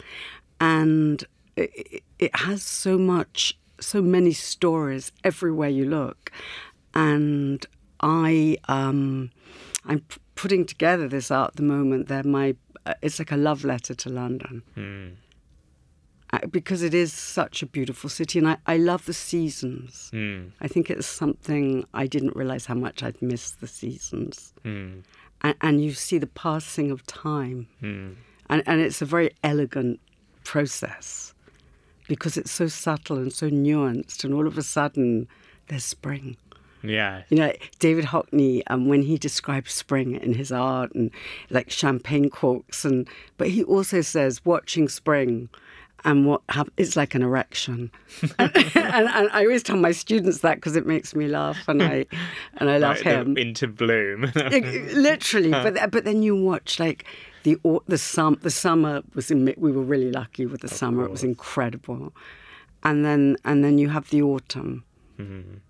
and 0.61 1.25
it, 1.57 2.03
it 2.19 2.37
has 2.37 2.63
so 2.63 2.99
much, 2.99 3.59
so 3.81 4.03
many 4.03 4.33
stories 4.33 5.13
everywhere 5.23 5.69
you 5.69 5.85
look, 5.85 6.33
and 6.95 7.65
I, 8.01 8.59
um, 8.69 9.31
I'm 9.85 10.03
putting 10.37 10.65
together 10.65 11.09
this 11.09 11.31
art 11.31 11.51
at 11.51 11.57
the 11.57 11.63
moment. 11.63 12.07
They're 12.07 12.23
my, 12.23 12.55
uh, 12.85 12.95
it's 13.03 13.19
like 13.19 13.33
a 13.33 13.37
love 13.37 13.65
letter 13.65 13.95
to 13.95 14.09
London. 14.09 14.63
Mm. 14.77 15.15
Because 16.51 16.83
it 16.83 16.93
is 16.93 17.13
such 17.13 17.63
a 17.63 17.67
beautiful 17.67 18.11
city, 18.11 18.39
and 18.39 18.49
I, 18.49 18.57
I 18.67 18.77
love 18.77 19.07
the 19.07 19.15
seasons. 19.15 20.11
Mm. 20.13 20.51
I 20.61 20.69
think 20.69 20.91
it's 20.91 21.07
something 21.07 21.87
I 21.95 22.07
didn't 22.07 22.37
realize 22.37 22.67
how 22.67 22.75
much 22.75 23.03
I'd 23.03 23.21
missed 23.23 23.61
the 23.61 23.67
seasons. 23.67 24.53
Mm. 24.65 25.03
And, 25.43 25.55
and 25.61 25.85
you 25.85 25.93
see 25.93 26.19
the 26.19 26.27
passing 26.27 26.91
of 26.91 27.07
time. 27.07 27.69
Mm. 27.83 28.17
And, 28.51 28.63
and 28.67 28.81
it's 28.81 29.01
a 29.01 29.07
very 29.07 29.31
elegant 29.43 30.01
process 30.45 31.33
because 32.09 32.37
it's 32.37 32.51
so 32.51 32.67
subtle 32.67 33.17
and 33.17 33.33
so 33.33 33.49
nuanced, 33.49 34.25
and 34.25 34.35
all 34.35 34.47
of 34.47 34.59
a 34.59 34.63
sudden 34.63 35.29
there's 35.69 35.85
spring. 35.85 36.37
Yeah. 36.89 37.23
You 37.29 37.37
know, 37.39 37.53
David 37.79 38.05
Hockney, 38.07 38.63
um, 38.69 38.87
when 38.89 39.03
he 39.03 39.19
describes 39.19 39.73
spring 39.73 40.15
in 40.17 40.35
his 40.35 40.51
art 40.53 40.95
and 40.95 41.11
like 41.51 41.71
champagne 41.71 42.31
corks, 42.31 42.85
and 42.85 43.09
but 43.39 43.49
he 43.51 43.63
also 43.65 44.01
says 44.01 44.45
watching 44.45 44.89
spring 44.89 45.49
and 46.05 46.25
what 46.27 46.43
hap- 46.51 46.69
it's 46.77 46.95
like 46.95 47.15
an 47.17 47.23
erection. 47.23 47.91
and, 48.39 48.51
and, 48.77 49.09
and, 49.09 49.29
I 49.33 49.43
always 49.45 49.63
tell 49.63 49.77
my 49.77 49.91
students 49.93 50.41
that 50.41 50.57
because 50.57 50.77
it 50.77 50.87
makes 50.87 51.15
me 51.15 51.27
laugh, 51.27 51.57
and 51.69 51.83
I 51.83 52.07
and 52.59 52.71
I 52.71 52.79
love 52.87 52.97
Like, 52.97 53.05
him. 53.05 53.37
into 53.37 53.67
bloom. 53.67 54.31
Literally, 54.37 55.51
but 55.51 55.91
but 55.91 56.05
then 56.05 56.23
you 56.23 56.37
watch 56.37 56.79
like 56.79 57.05
the 57.43 57.57
the 57.87 57.99
sum 57.99 58.39
the 58.43 58.51
summer 58.51 59.03
was 59.15 59.31
in, 59.31 59.53
we 59.57 59.73
were 59.73 59.83
really 59.83 60.11
lucky 60.11 60.47
with 60.47 60.61
the 60.61 60.69
summer. 60.69 61.05
It 61.05 61.11
was 61.11 61.25
incredible, 61.25 62.13
and 62.83 63.05
then 63.05 63.37
and 63.45 63.65
then 63.65 63.79
you 63.79 63.89
have 63.89 64.11
the 64.11 64.23
autumn, 64.23 64.85
Mhm. 65.19 65.61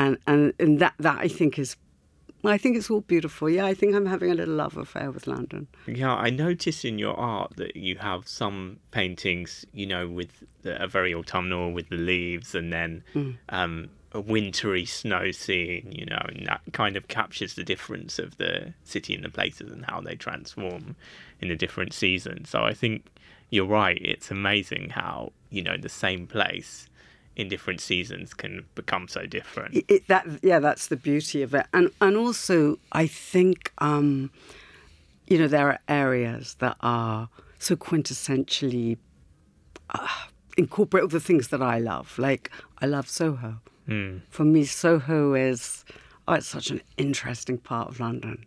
And 0.00 0.18
and 0.26 0.52
and 0.58 0.78
that 0.80 0.94
that 0.98 1.18
I 1.20 1.28
think 1.28 1.58
is. 1.58 1.76
I 2.42 2.56
think 2.56 2.74
it's 2.78 2.88
all 2.88 3.02
beautiful. 3.02 3.50
Yeah, 3.50 3.66
I 3.66 3.74
think 3.74 3.94
I'm 3.94 4.06
having 4.06 4.30
a 4.30 4.34
little 4.34 4.54
love 4.54 4.78
affair 4.78 5.10
with 5.10 5.26
London. 5.26 5.68
Yeah, 5.86 6.14
I 6.14 6.30
notice 6.30 6.86
in 6.86 6.98
your 6.98 7.14
art 7.14 7.52
that 7.56 7.76
you 7.76 7.96
have 7.98 8.26
some 8.26 8.78
paintings, 8.92 9.66
you 9.74 9.84
know, 9.86 10.08
with 10.08 10.42
the, 10.62 10.82
a 10.82 10.86
very 10.86 11.12
autumnal 11.14 11.70
with 11.70 11.90
the 11.90 11.96
leaves, 11.98 12.54
and 12.54 12.72
then 12.72 13.02
Mm. 13.14 13.36
um, 13.50 13.90
a 14.12 14.20
wintry 14.22 14.86
snow 14.86 15.30
scene, 15.32 15.92
you 15.92 16.06
know, 16.06 16.22
and 16.30 16.46
that 16.46 16.62
kind 16.72 16.96
of 16.96 17.08
captures 17.08 17.54
the 17.56 17.62
difference 17.62 18.18
of 18.18 18.38
the 18.38 18.72
city 18.84 19.14
and 19.14 19.22
the 19.22 19.28
places 19.28 19.70
and 19.70 19.84
how 19.84 20.00
they 20.00 20.14
transform 20.14 20.96
in 21.42 21.48
the 21.48 21.56
different 21.56 21.92
seasons. 21.92 22.48
So 22.48 22.62
I 22.62 22.72
think 22.72 23.04
you're 23.50 23.66
right. 23.66 23.98
It's 24.02 24.30
amazing 24.30 24.90
how 24.90 25.32
you 25.50 25.62
know 25.62 25.76
the 25.76 25.90
same 25.90 26.26
place 26.26 26.88
in 27.40 27.48
different 27.48 27.80
seasons 27.80 28.34
can 28.34 28.66
become 28.74 29.08
so 29.08 29.24
different. 29.24 29.84
It, 29.88 30.06
that 30.08 30.26
yeah, 30.42 30.58
that's 30.58 30.88
the 30.88 30.96
beauty 30.96 31.42
of 31.42 31.54
it, 31.54 31.66
and 31.72 31.90
and 32.00 32.16
also 32.16 32.78
I 32.92 33.06
think 33.06 33.72
um, 33.78 34.30
you 35.26 35.38
know 35.38 35.48
there 35.48 35.68
are 35.68 35.78
areas 35.88 36.56
that 36.58 36.76
are 36.82 37.30
so 37.58 37.76
quintessentially 37.76 38.98
uh, 39.90 40.06
incorporate 40.58 41.02
all 41.02 41.08
the 41.08 41.20
things 41.20 41.48
that 41.48 41.62
I 41.62 41.78
love. 41.78 42.18
Like 42.18 42.50
I 42.78 42.86
love 42.86 43.08
Soho. 43.08 43.60
Mm. 43.88 44.20
For 44.28 44.44
me, 44.44 44.64
Soho 44.64 45.34
is 45.34 45.84
oh, 46.28 46.34
it's 46.34 46.46
such 46.46 46.70
an 46.70 46.82
interesting 46.98 47.56
part 47.56 47.88
of 47.88 48.00
London. 48.00 48.44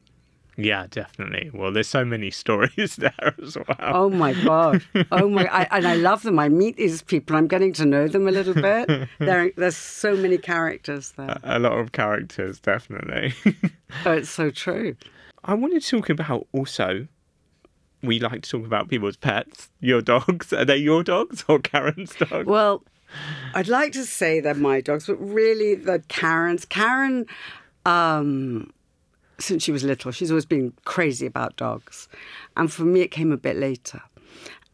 Yeah, 0.56 0.86
definitely. 0.90 1.50
Well, 1.54 1.72
there's 1.72 1.88
so 1.88 2.06
many 2.06 2.30
stories 2.44 2.96
there 2.98 3.36
as 3.42 3.58
well. 3.58 3.78
Oh 3.80 4.10
my 4.10 4.34
god! 4.34 4.84
Oh 5.12 5.28
my! 5.30 5.46
I, 5.46 5.68
and 5.72 5.88
I 5.88 5.96
love 5.96 6.24
them. 6.24 6.38
I 6.40 6.50
meet 6.50 6.78
these 6.78 7.02
people. 7.02 7.36
I'm 7.36 7.48
getting 7.48 7.74
to 7.74 7.86
know 7.86 8.08
them 8.08 8.28
a 8.28 8.32
little 8.32 8.54
bit. 8.54 8.90
There, 9.20 9.52
there's 9.58 9.78
so 9.78 10.16
many 10.16 10.38
characters 10.38 11.14
there. 11.18 11.38
a 11.44 11.60
lot 11.60 11.74
of 11.74 11.92
characters, 11.92 12.60
definitely. 12.60 13.34
Oh, 14.06 14.12
it's 14.14 14.30
so 14.30 14.52
true. 14.52 14.96
I 15.44 15.54
wanted 15.56 15.82
to 15.82 15.90
talk 15.90 16.10
about 16.10 16.48
also. 16.52 17.08
We 18.02 18.20
like 18.20 18.42
to 18.44 18.50
talk 18.50 18.66
about 18.66 18.90
people's 18.90 19.16
pets. 19.18 19.70
Your 19.80 20.02
dogs 20.02 20.52
are 20.52 20.66
they 20.66 20.78
your 20.78 21.04
dogs 21.04 21.46
or 21.48 21.60
Karen's 21.60 22.14
dogs? 22.16 22.46
Well, 22.46 22.84
I'd 23.54 23.68
like 23.70 23.94
to 23.94 24.06
say 24.06 24.40
they're 24.40 24.54
my 24.56 24.82
dogs, 24.82 25.08
but 25.08 25.16
really 25.16 25.76
the 25.76 26.04
Karen's. 26.10 26.66
Karen, 26.66 27.26
um, 27.86 28.72
since 29.44 29.64
she 29.64 29.72
was 29.72 29.84
little, 29.84 30.12
she's 30.12 30.32
always 30.32 30.46
been 30.46 30.74
crazy 30.86 31.26
about 31.26 31.56
dogs, 31.56 32.08
and 32.58 32.72
for 32.72 32.84
me, 32.84 33.02
it 33.02 33.12
came 33.12 33.32
a 33.32 33.38
bit 33.38 33.58
later. 33.58 34.02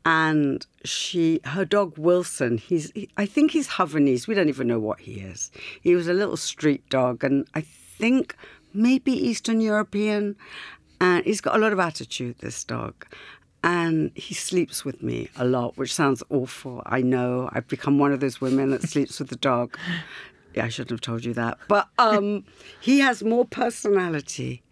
And 0.06 0.66
she, 0.86 1.42
her 1.44 1.66
dog 1.66 1.98
Wilson, 1.98 2.58
he's, 2.58 2.92
he, 2.92 3.10
I 3.18 3.26
think 3.26 3.52
he's 3.52 3.68
Havanese. 3.68 4.28
We 4.28 4.34
don't 4.34 4.50
even 4.50 4.68
know 4.68 4.80
what 4.80 5.02
he 5.02 5.20
is. 5.20 5.52
He 5.82 5.94
was 5.94 6.08
a 6.08 6.14
little 6.14 6.38
street 6.38 6.90
dog, 6.90 7.24
and 7.24 7.46
I 7.54 7.62
think 7.62 8.36
maybe 8.74 9.12
Eastern 9.12 9.62
European. 9.62 10.36
And 11.02 11.24
he's 11.26 11.42
got 11.42 11.56
a 11.56 11.60
lot 11.60 11.74
of 11.74 11.80
attitude, 11.80 12.38
this 12.40 12.64
dog. 12.64 13.06
And 13.64 14.12
he 14.16 14.34
sleeps 14.34 14.86
with 14.86 15.04
me 15.04 15.30
a 15.38 15.46
lot, 15.46 15.78
which 15.78 15.94
sounds 15.94 16.24
awful. 16.30 16.82
I 16.86 17.02
know. 17.02 17.50
I've 17.52 17.68
become 17.68 18.00
one 18.00 18.12
of 18.12 18.20
those 18.20 18.40
women 18.40 18.70
that 18.72 18.84
sleeps 18.84 19.20
with 19.20 19.30
the 19.30 19.36
dog. 19.36 19.78
Yeah, 20.56 20.66
I 20.66 20.70
shouldn't 20.70 20.92
have 20.92 21.02
told 21.02 21.26
you 21.26 21.34
that. 21.36 21.58
But 21.68 21.88
um, 22.00 22.44
he 22.82 23.00
has 23.00 23.24
more 23.24 23.46
personality. 23.46 24.64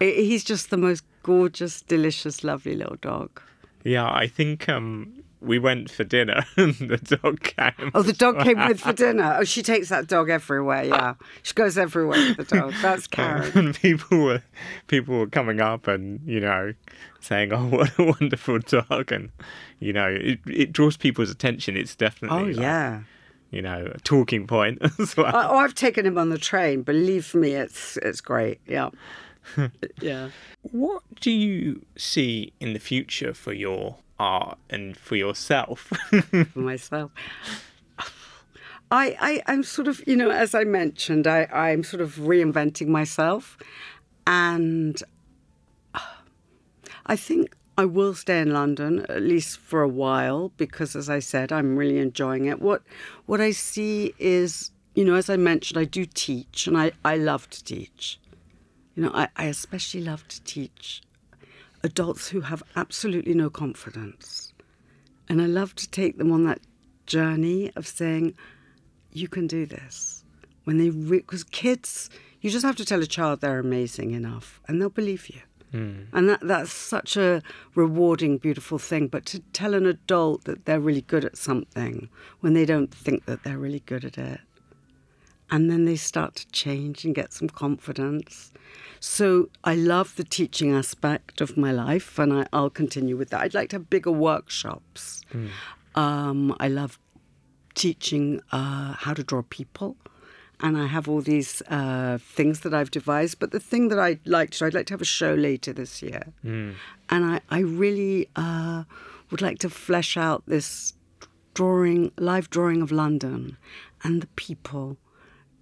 He's 0.00 0.44
just 0.44 0.70
the 0.70 0.76
most 0.76 1.04
gorgeous, 1.22 1.82
delicious, 1.82 2.44
lovely 2.44 2.74
little 2.76 2.96
dog. 3.00 3.40
Yeah, 3.84 4.08
I 4.08 4.26
think 4.28 4.68
um 4.68 5.12
we 5.40 5.58
went 5.58 5.88
for 5.90 6.02
dinner 6.04 6.44
and 6.56 6.74
the 6.74 6.98
dog 7.22 7.40
came. 7.42 7.90
Oh, 7.94 8.02
the 8.02 8.12
dog 8.12 8.40
came 8.40 8.58
with 8.66 8.80
for 8.80 8.92
dinner. 8.92 9.36
Oh, 9.40 9.44
she 9.44 9.62
takes 9.62 9.88
that 9.88 10.06
dog 10.08 10.30
everywhere. 10.30 10.84
Yeah, 10.84 11.14
she 11.42 11.54
goes 11.54 11.78
everywhere 11.78 12.18
with 12.36 12.48
the 12.48 12.56
dog. 12.56 12.74
That's 12.82 13.06
Karen. 13.16 13.50
and 13.56 13.74
people 13.74 14.18
were 14.24 14.42
people 14.88 15.16
were 15.18 15.26
coming 15.28 15.60
up 15.60 15.86
and 15.88 16.20
you 16.26 16.40
know 16.40 16.74
saying, 17.20 17.52
"Oh, 17.52 17.66
what 17.68 17.98
a 17.98 18.04
wonderful 18.20 18.58
dog!" 18.60 19.12
and 19.12 19.30
you 19.80 19.92
know 19.92 20.08
it, 20.08 20.40
it 20.46 20.72
draws 20.72 20.96
people's 20.96 21.30
attention. 21.30 21.76
It's 21.76 21.94
definitely 21.96 22.38
Oh 22.38 22.44
like, 22.46 22.56
yeah. 22.56 23.00
You 23.50 23.62
know 23.62 23.90
a 23.94 23.98
talking 24.00 24.46
point 24.46 24.78
as 24.98 25.16
well. 25.16 25.32
Oh, 25.34 25.56
I've 25.56 25.74
taken 25.74 26.06
him 26.06 26.18
on 26.18 26.30
the 26.30 26.38
train. 26.38 26.82
Believe 26.82 27.34
me, 27.34 27.52
it's 27.52 27.96
it's 27.98 28.20
great. 28.20 28.60
Yeah. 28.66 28.90
yeah. 30.00 30.30
What 30.62 31.02
do 31.20 31.30
you 31.30 31.84
see 31.96 32.52
in 32.60 32.72
the 32.74 32.78
future 32.78 33.32
for 33.32 33.52
your 33.52 33.96
art 34.18 34.58
and 34.68 34.96
for 34.96 35.16
yourself? 35.16 35.80
for 36.52 36.58
myself. 36.58 37.10
I, 38.90 39.16
I, 39.20 39.42
I'm 39.46 39.62
sort 39.62 39.86
of, 39.86 40.02
you 40.06 40.16
know, 40.16 40.30
as 40.30 40.54
I 40.54 40.64
mentioned, 40.64 41.26
I, 41.26 41.44
I'm 41.52 41.84
sort 41.84 42.00
of 42.00 42.14
reinventing 42.16 42.86
myself. 42.86 43.58
And 44.26 45.02
uh, 45.94 46.00
I 47.06 47.16
think 47.16 47.54
I 47.78 47.84
will 47.84 48.12
stay 48.12 48.40
in 48.40 48.52
London, 48.52 49.06
at 49.08 49.22
least 49.22 49.60
for 49.60 49.82
a 49.82 49.88
while, 49.88 50.50
because 50.56 50.96
as 50.96 51.08
I 51.08 51.20
said, 51.20 51.52
I'm 51.52 51.76
really 51.76 51.98
enjoying 51.98 52.46
it. 52.46 52.60
What, 52.60 52.82
what 53.26 53.40
I 53.40 53.52
see 53.52 54.14
is, 54.18 54.72
you 54.96 55.04
know, 55.04 55.14
as 55.14 55.30
I 55.30 55.36
mentioned, 55.36 55.78
I 55.78 55.84
do 55.84 56.04
teach 56.04 56.66
and 56.66 56.76
I, 56.76 56.90
I 57.04 57.16
love 57.16 57.48
to 57.50 57.62
teach. 57.62 58.18
You 58.96 59.04
know, 59.04 59.12
I, 59.14 59.28
I 59.36 59.44
especially 59.44 60.00
love 60.00 60.26
to 60.26 60.42
teach 60.42 61.02
adults 61.84 62.26
who 62.26 62.40
have 62.40 62.64
absolutely 62.74 63.34
no 63.34 63.48
confidence. 63.48 64.52
And 65.28 65.40
I 65.40 65.46
love 65.46 65.76
to 65.76 65.88
take 65.88 66.18
them 66.18 66.32
on 66.32 66.46
that 66.46 66.58
journey 67.06 67.70
of 67.76 67.86
saying, 67.86 68.34
you 69.12 69.28
can 69.28 69.46
do 69.46 69.66
this. 69.66 70.24
When 70.64 70.78
they, 70.78 70.90
because 70.90 71.44
kids, 71.44 72.10
you 72.40 72.50
just 72.50 72.66
have 72.66 72.74
to 72.74 72.84
tell 72.84 73.02
a 73.02 73.06
child 73.06 73.40
they're 73.40 73.60
amazing 73.60 74.10
enough 74.10 74.60
and 74.66 74.80
they'll 74.80 74.90
believe 74.90 75.28
you. 75.28 75.42
And 76.12 76.28
that, 76.28 76.40
that's 76.40 76.72
such 76.72 77.16
a 77.16 77.42
rewarding, 77.74 78.38
beautiful 78.38 78.78
thing. 78.78 79.08
But 79.08 79.26
to 79.26 79.40
tell 79.52 79.74
an 79.74 79.86
adult 79.86 80.44
that 80.44 80.64
they're 80.64 80.80
really 80.80 81.02
good 81.02 81.24
at 81.24 81.36
something 81.36 82.08
when 82.40 82.54
they 82.54 82.64
don't 82.64 82.92
think 82.92 83.26
that 83.26 83.44
they're 83.44 83.58
really 83.58 83.80
good 83.80 84.04
at 84.04 84.18
it, 84.18 84.40
and 85.50 85.70
then 85.70 85.84
they 85.84 85.96
start 85.96 86.34
to 86.36 86.46
change 86.48 87.04
and 87.04 87.14
get 87.14 87.32
some 87.32 87.48
confidence. 87.48 88.52
So 89.00 89.48
I 89.64 89.74
love 89.74 90.16
the 90.16 90.24
teaching 90.24 90.74
aspect 90.74 91.40
of 91.40 91.56
my 91.56 91.72
life, 91.72 92.18
and 92.18 92.32
I, 92.32 92.46
will 92.52 92.70
continue 92.70 93.16
with 93.16 93.30
that. 93.30 93.40
I'd 93.40 93.54
like 93.54 93.70
to 93.70 93.76
have 93.76 93.90
bigger 93.90 94.10
workshops. 94.10 95.22
Mm. 95.32 95.48
Um, 95.94 96.56
I 96.60 96.68
love 96.68 96.98
teaching 97.74 98.40
uh, 98.52 98.94
how 98.94 99.14
to 99.14 99.22
draw 99.22 99.42
people. 99.48 99.96
And 100.60 100.76
I 100.76 100.86
have 100.86 101.08
all 101.08 101.20
these 101.20 101.62
uh, 101.68 102.18
things 102.20 102.60
that 102.60 102.74
I've 102.74 102.90
devised. 102.90 103.38
But 103.38 103.52
the 103.52 103.60
thing 103.60 103.88
that 103.88 103.98
I'd 103.98 104.26
like 104.26 104.50
to, 104.50 104.66
I'd 104.66 104.74
like 104.74 104.86
to 104.86 104.94
have 104.94 105.00
a 105.00 105.06
show 105.06 105.34
later 105.34 105.72
this 105.72 106.02
year. 106.02 106.32
Mm. 106.44 106.74
And 107.10 107.24
I, 107.24 107.40
I 107.50 107.60
really 107.60 108.28
uh, 108.34 108.84
would 109.30 109.40
like 109.40 109.58
to 109.60 109.70
flesh 109.70 110.16
out 110.16 110.42
this 110.46 110.94
drawing, 111.54 112.10
live 112.18 112.50
drawing 112.50 112.82
of 112.82 112.90
London 112.90 113.56
and 114.02 114.20
the 114.20 114.26
people 114.28 114.96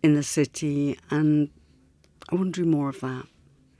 in 0.02 0.14
the 0.14 0.22
city. 0.22 0.98
And 1.10 1.50
I 2.30 2.34
want 2.34 2.54
to 2.54 2.64
do 2.64 2.68
more 2.68 2.88
of 2.88 3.00
that. 3.00 3.26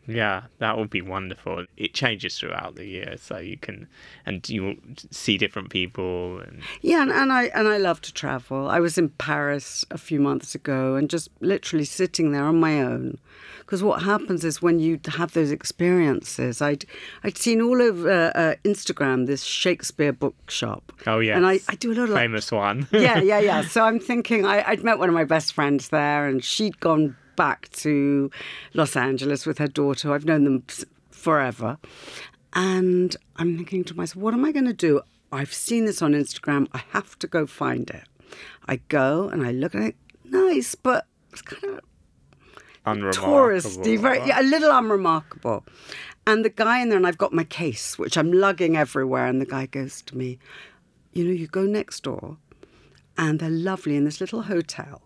Yeah, 0.07 0.45
that 0.59 0.79
would 0.79 0.91
be 0.91 1.03
wonderful. 1.03 1.67
It 1.77 1.95
changes 1.95 2.39
throughout 2.39 2.77
the 2.77 2.87
year, 2.87 3.17
so 3.19 3.39
you 3.39 3.57
can 3.57 3.89
and 4.25 4.49
you 4.49 4.81
see 5.11 5.37
different 5.37 5.71
people. 5.71 6.41
And... 6.41 6.63
Yeah, 6.81 7.03
and, 7.03 7.11
and 7.11 7.33
I 7.33 7.45
and 7.47 7.67
I 7.69 7.79
love 7.79 8.01
to 8.03 8.13
travel. 8.13 8.69
I 8.69 8.81
was 8.81 8.99
in 8.99 9.09
Paris 9.11 9.85
a 9.91 9.99
few 9.99 10.21
months 10.21 10.55
ago, 10.55 10.95
and 10.95 11.11
just 11.11 11.31
literally 11.41 11.85
sitting 11.85 12.33
there 12.33 12.45
on 12.45 12.61
my 12.61 12.81
own. 12.81 13.19
Because 13.59 13.83
what 13.83 14.03
happens 14.03 14.45
is 14.45 14.63
when 14.63 14.79
you 14.79 15.01
have 15.17 15.33
those 15.33 15.51
experiences, 15.51 16.63
I'd 16.63 16.85
I'd 17.25 17.37
seen 17.37 17.61
all 17.61 17.83
over 17.83 18.09
uh, 18.09 18.31
uh, 18.31 18.55
Instagram 18.65 19.27
this 19.27 19.43
Shakespeare 19.43 20.13
bookshop. 20.13 20.93
Oh 21.07 21.19
yeah, 21.19 21.37
and 21.37 21.45
I, 21.45 21.59
I 21.69 21.75
do 21.75 21.93
a 21.93 21.95
lot 21.95 22.09
of 22.11 22.15
famous 22.15 22.53
one. 22.53 22.87
yeah, 22.93 23.21
yeah, 23.21 23.41
yeah. 23.41 23.63
So 23.77 23.83
I'm 23.83 23.99
thinking 23.99 24.47
I, 24.47 24.63
I'd 24.69 24.85
met 24.85 24.99
one 24.99 25.09
of 25.09 25.15
my 25.15 25.25
best 25.25 25.53
friends 25.53 25.89
there, 25.89 26.27
and 26.29 26.45
she'd 26.45 26.79
gone 26.79 27.17
back 27.37 27.69
to 27.73 28.31
Los 28.75 28.97
Angeles 28.97 29.47
with 29.47 29.59
her 29.59 29.69
daughter. 29.69 30.13
I've 30.13 30.25
known 30.25 30.45
them 30.45 30.65
forever. 31.11 31.79
And 32.55 33.17
I'm 33.37 33.57
thinking 33.57 33.85
to 33.85 33.95
myself, 33.95 34.23
what 34.23 34.35
am 34.35 34.45
I 34.45 34.53
going 34.53 34.67
to 34.67 34.73
do? 34.73 35.03
I've 35.31 35.53
seen 35.53 35.85
this 35.85 36.01
on 36.01 36.13
Instagram. 36.13 36.69
I 36.73 36.83
have 36.91 37.19
to 37.19 37.27
go 37.27 37.47
find 37.47 37.91
it. 37.91 38.05
I 38.67 38.77
go 38.89 39.29
and 39.29 39.47
I 39.47 39.53
look 39.53 39.75
at 39.75 39.83
it. 39.83 39.97
Nice, 40.25 40.75
but 40.75 41.07
it's 41.33 41.43
kind 41.43 41.75
of 41.75 41.81
touristy, 43.15 43.99
very, 43.99 44.27
yeah, 44.27 44.41
a 44.41 44.43
little 44.43 44.71
unremarkable. 44.71 45.65
And 46.27 46.45
the 46.45 46.51
guy 46.51 46.81
in 46.81 46.89
there, 46.89 46.97
and 46.97 47.07
I've 47.07 47.19
got 47.19 47.33
my 47.33 47.45
case, 47.45 47.99
which 47.99 48.17
I'm 48.17 48.33
lugging 48.33 48.77
everywhere. 48.77 49.27
And 49.27 49.41
the 49.41 49.47
guy 49.47 49.67
goes 49.67 50.03
to 50.03 50.17
me, 50.17 50.39
You 51.13 51.25
know, 51.25 51.33
you 51.33 51.47
go 51.47 51.63
next 51.63 52.03
door, 52.03 52.39
and 53.19 53.39
they're 53.39 53.51
lovely 53.51 53.97
in 53.97 54.05
this 54.05 54.21
little 54.21 54.43
hotel 54.43 55.03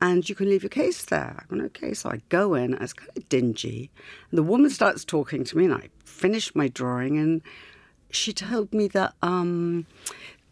and 0.00 0.28
you 0.28 0.34
can 0.34 0.48
leave 0.48 0.62
your 0.62 0.70
case 0.70 1.04
there. 1.04 1.36
I 1.38 1.44
went, 1.50 1.64
okay. 1.66 1.94
So 1.94 2.10
I 2.10 2.20
go 2.28 2.54
in, 2.54 2.74
it's 2.74 2.92
kind 2.92 3.10
of 3.16 3.28
dingy. 3.28 3.90
And 4.30 4.38
the 4.38 4.42
woman 4.42 4.70
starts 4.70 5.04
talking 5.04 5.44
to 5.44 5.56
me, 5.56 5.64
and 5.66 5.74
I 5.74 5.88
finish 6.04 6.54
my 6.54 6.68
drawing, 6.68 7.18
and 7.18 7.42
she 8.10 8.32
told 8.32 8.72
me 8.72 8.88
that 8.88 9.14
um, 9.22 9.86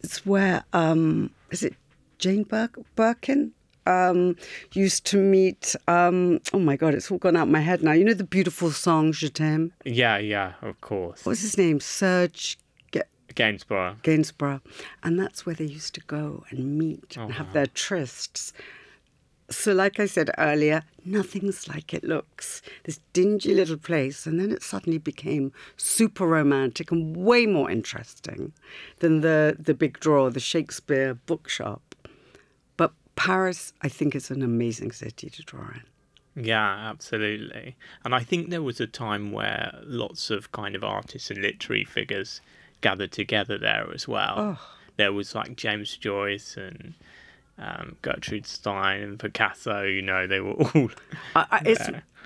it's 0.01 0.25
where, 0.25 0.63
um, 0.73 1.31
is 1.51 1.63
it 1.63 1.75
Jane 2.19 2.43
Bur- 2.43 2.69
Birkin? 2.95 3.53
Um, 3.85 4.35
used 4.73 5.05
to 5.05 5.17
meet. 5.17 5.73
Um, 5.87 6.41
oh 6.51 6.59
my 6.59 6.75
God, 6.75 6.93
it's 6.93 7.09
all 7.09 7.19
gone 7.19 7.37
out 7.37 7.47
my 7.47 7.61
head 7.61 7.81
now. 7.81 7.93
You 7.93 8.03
know 8.03 8.13
the 8.13 8.25
beautiful 8.25 8.71
song 8.71 9.13
Je 9.13 9.29
t'aime. 9.29 9.71
Yeah, 9.85 10.17
yeah, 10.17 10.53
of 10.61 10.81
course. 10.81 11.25
What's 11.25 11.39
his 11.39 11.57
name? 11.57 11.79
Serge 11.79 12.57
Gainsborough. 13.37 13.97
Gainsborough, 14.01 14.61
and 15.03 15.19
that's 15.19 15.45
where 15.45 15.53
they 15.53 15.65
used 15.65 15.93
to 15.93 16.01
go 16.01 16.43
and 16.49 16.77
meet 16.77 17.15
oh, 17.17 17.23
and 17.23 17.33
have 17.33 17.47
wow. 17.47 17.53
their 17.53 17.67
trysts. 17.67 18.51
So, 19.49 19.71
like 19.71 19.99
I 19.99 20.07
said 20.07 20.29
earlier, 20.37 20.83
nothing's 21.05 21.69
like 21.69 21.93
it 21.93 22.03
looks. 22.03 22.61
This 22.83 22.99
dingy 23.13 23.53
little 23.53 23.77
place, 23.77 24.25
and 24.25 24.39
then 24.39 24.51
it 24.51 24.61
suddenly 24.61 24.97
became 24.97 25.53
super 25.77 26.27
romantic 26.27 26.91
and 26.91 27.15
way 27.15 27.45
more 27.45 27.71
interesting 27.71 28.51
than 28.99 29.21
the, 29.21 29.55
the 29.57 29.73
big 29.73 29.99
drawer, 30.01 30.29
the 30.29 30.41
Shakespeare 30.41 31.13
bookshop. 31.13 31.95
But 32.75 32.91
Paris, 33.15 33.71
I 33.81 33.87
think, 33.87 34.15
is 34.15 34.29
an 34.29 34.41
amazing 34.41 34.91
city 34.91 35.29
to 35.29 35.43
draw 35.43 35.69
in. 35.69 35.83
Yeah, 36.43 36.89
absolutely. 36.89 37.77
And 38.03 38.13
I 38.13 38.19
think 38.19 38.49
there 38.49 38.61
was 38.61 38.79
a 38.79 38.85
time 38.85 39.31
where 39.31 39.79
lots 39.83 40.29
of 40.29 40.51
kind 40.51 40.75
of 40.75 40.83
artists 40.83 41.31
and 41.31 41.41
literary 41.41 41.85
figures 41.85 42.41
gathered 42.81 43.11
together 43.11 43.57
there 43.57 43.87
as 43.93 44.07
well. 44.07 44.35
Oh. 44.37 44.59
There 44.97 45.13
was 45.13 45.33
like 45.33 45.55
James 45.55 45.95
Joyce 45.95 46.57
and 46.57 46.93
um, 47.59 47.97
Gertrude 48.01 48.45
Stein 48.45 49.01
and 49.01 49.19
Picasso, 49.19 49.83
you 49.83 50.01
know, 50.01 50.27
they 50.27 50.39
were 50.39 50.53
all. 50.75 50.89
I, 51.35 51.63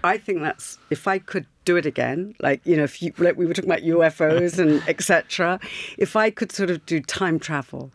I 0.04 0.18
think 0.18 0.42
that's 0.42 0.78
if 0.90 1.08
I 1.08 1.20
could 1.20 1.46
do 1.66 1.78
it 1.78 1.86
again, 1.86 2.36
like 2.40 2.62
you 2.66 2.76
know, 2.76 2.84
if 2.84 3.02
you, 3.02 3.14
like 3.18 3.38
we 3.38 3.46
were 3.46 3.54
talking 3.54 3.70
about 3.70 3.84
UFOs 3.84 4.58
and 4.58 4.82
etc. 4.88 5.60
If 5.98 6.16
I 6.16 6.30
could 6.30 6.52
sort 6.52 6.70
of 6.70 6.86
do 6.86 7.02
time 7.02 7.40
travel 7.40 7.92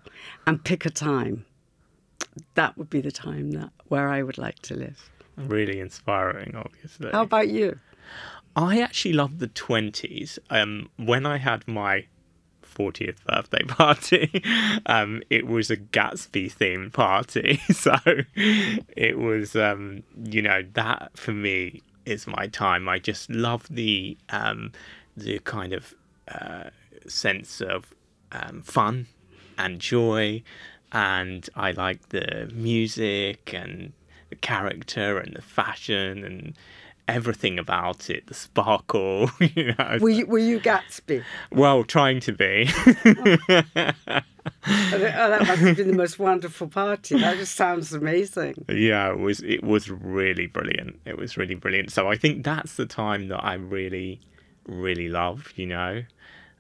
and 0.47 0.63
pick 0.63 0.87
a 0.87 0.91
time, 0.91 1.45
that 2.55 2.77
would 2.79 2.91
be 2.91 3.01
the 3.01 3.13
time 3.13 3.53
that 3.53 3.71
where 3.89 4.09
I 4.09 4.23
would 4.23 4.39
like 4.39 4.61
to 4.61 4.75
live. 4.75 5.11
Really 5.37 5.81
inspiring, 5.81 6.55
obviously. 6.57 7.11
How 7.11 7.23
about 7.23 7.49
you? 7.49 7.79
I 8.55 8.81
actually 8.81 9.13
love 9.13 9.39
the 9.39 9.49
twenties. 9.49 10.39
Um, 10.49 10.89
when 10.97 11.27
I 11.27 11.39
had 11.39 11.67
my 11.67 12.07
40th 12.77 13.25
birthday 13.25 13.63
party. 13.69 14.43
Um, 14.87 15.23
it 15.31 15.47
was 15.47 15.71
a 15.71 15.77
Gatsby 15.77 16.53
themed 16.53 16.93
party. 16.93 17.61
So 17.73 17.95
it 18.35 19.19
was, 19.19 19.55
um, 19.55 20.03
you 20.25 20.43
know, 20.43 20.63
that 20.75 21.17
for 21.17 21.33
me 21.33 21.83
is 22.05 22.27
my 22.27 22.47
time. 22.47 22.89
I 22.89 22.99
just 22.99 23.31
love 23.31 23.67
the, 23.71 24.17
um, 24.31 24.73
the 25.17 25.39
kind 25.41 25.73
of 25.73 25.95
uh, 26.29 26.71
sense 27.07 27.61
of 27.61 27.93
um, 28.33 28.63
fun 28.63 29.07
and 29.59 29.79
joy. 29.79 30.43
And 30.93 31.49
I 31.55 31.73
like 31.73 32.09
the 32.09 32.51
music 32.55 33.53
and 33.53 33.93
the 34.31 34.37
character 34.37 35.19
and 35.19 35.37
the 35.37 35.43
fashion 35.43 36.25
and 36.25 36.55
everything 37.09 37.59
about 37.59 38.11
it, 38.11 38.27
the 38.27 38.35
sparkle. 38.35 39.31
You 39.57 39.75
know. 39.79 39.99
Were 40.01 40.11
you, 40.11 40.27
were 40.27 40.39
you 40.39 40.61
Gatsby? 40.61 41.23
Well, 41.53 41.85
trying 41.85 42.21
to 42.21 42.33
be. 42.33 42.69
oh. 42.77 43.93
oh, 44.67 44.99
that 44.99 45.47
must 45.47 45.63
have 45.63 45.77
been 45.77 45.89
the 45.89 45.97
most 45.97 46.19
wonderful 46.19 46.69
party. 46.69 47.19
That 47.19 47.37
just 47.37 47.55
sounds 47.55 47.93
amazing. 47.93 48.65
Yeah, 48.69 49.13
it 49.13 49.19
was. 49.19 49.41
It 49.43 49.63
was 49.63 49.89
really 49.89 50.47
brilliant. 50.47 50.99
It 51.05 51.17
was 51.17 51.37
really 51.37 51.55
brilliant. 51.55 51.93
So 51.93 52.09
I 52.09 52.17
think 52.17 52.45
that's 52.45 52.75
the 52.75 52.87
time 52.87 53.29
that 53.29 53.43
I 53.43 53.55
really, 53.55 54.21
really 54.67 55.09
love. 55.09 55.53
You 55.57 55.67
know, 55.67 56.03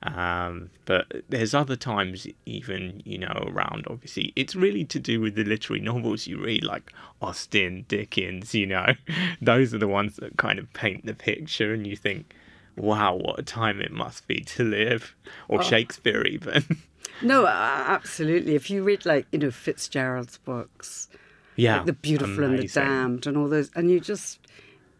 um, 0.02 0.70
but 0.84 1.06
there's 1.28 1.54
other 1.54 1.76
times, 1.76 2.26
even, 2.44 3.02
you 3.04 3.18
know, 3.18 3.48
around 3.48 3.86
obviously, 3.88 4.32
it's 4.36 4.54
really 4.54 4.84
to 4.84 5.00
do 5.00 5.20
with 5.20 5.34
the 5.34 5.44
literary 5.44 5.80
novels 5.80 6.26
you 6.26 6.42
read, 6.42 6.64
like 6.64 6.92
Austen, 7.22 7.84
Dickens, 7.88 8.54
you 8.54 8.66
know, 8.66 8.94
those 9.40 9.72
are 9.72 9.78
the 9.78 9.88
ones 9.88 10.16
that 10.16 10.36
kind 10.36 10.58
of 10.58 10.72
paint 10.74 11.06
the 11.06 11.14
picture, 11.14 11.72
and 11.72 11.86
you 11.86 11.96
think, 11.96 12.34
wow, 12.76 13.14
what 13.14 13.38
a 13.38 13.42
time 13.42 13.80
it 13.80 13.90
must 13.90 14.26
be 14.28 14.40
to 14.40 14.64
live, 14.64 15.16
or 15.48 15.60
oh. 15.60 15.62
Shakespeare, 15.62 16.22
even. 16.22 16.64
no, 17.22 17.46
absolutely. 17.46 18.54
If 18.54 18.70
you 18.70 18.84
read, 18.84 19.06
like, 19.06 19.26
you 19.32 19.38
know, 19.38 19.50
Fitzgerald's 19.50 20.38
books, 20.38 21.08
yeah, 21.56 21.78
like 21.78 21.86
The 21.86 21.92
Beautiful 21.94 22.44
amazing. 22.44 22.58
and 22.58 22.68
the 22.68 22.72
Damned, 22.74 23.26
and 23.26 23.36
all 23.36 23.48
those, 23.48 23.70
and 23.74 23.90
you 23.90 23.98
just, 23.98 24.40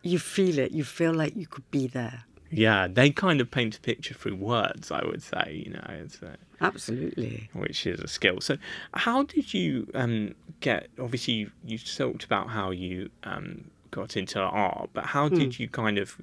you 0.03 0.19
feel 0.19 0.59
it, 0.59 0.73
you 0.73 0.85
feel 0.85 1.13
like 1.13 1.37
you 1.37 1.47
could 1.47 1.71
be 1.71 1.87
there. 1.87 2.25
Yeah, 2.51 2.87
they 2.89 3.11
kind 3.11 3.41
of 3.41 3.51
paint 3.51 3.77
a 3.77 3.81
picture 3.81 4.15
through 4.15 4.37
words, 4.37 4.91
I 4.91 5.05
would 5.05 5.23
say, 5.23 5.63
you 5.67 5.73
know. 5.73 5.85
It's 5.89 6.23
a, 6.23 6.37
Absolutely. 6.61 7.51
Which 7.53 7.87
is 7.87 8.01
a 8.01 8.09
skill. 8.09 8.41
So, 8.41 8.57
how 8.95 9.25
did 9.25 9.53
you 9.53 9.89
um, 9.95 10.35
get, 10.61 10.89
obviously, 10.99 11.35
you, 11.35 11.51
you 11.65 11.79
talked 11.79 12.25
about 12.25 12.49
how 12.51 12.71
you 12.71 13.11
um, 13.25 13.71
got 13.91 14.17
into 14.17 14.41
art, 14.41 14.91
but 14.93 15.07
how 15.07 15.29
did 15.29 15.51
mm. 15.51 15.59
you 15.59 15.69
kind 15.69 15.99
of 15.99 16.17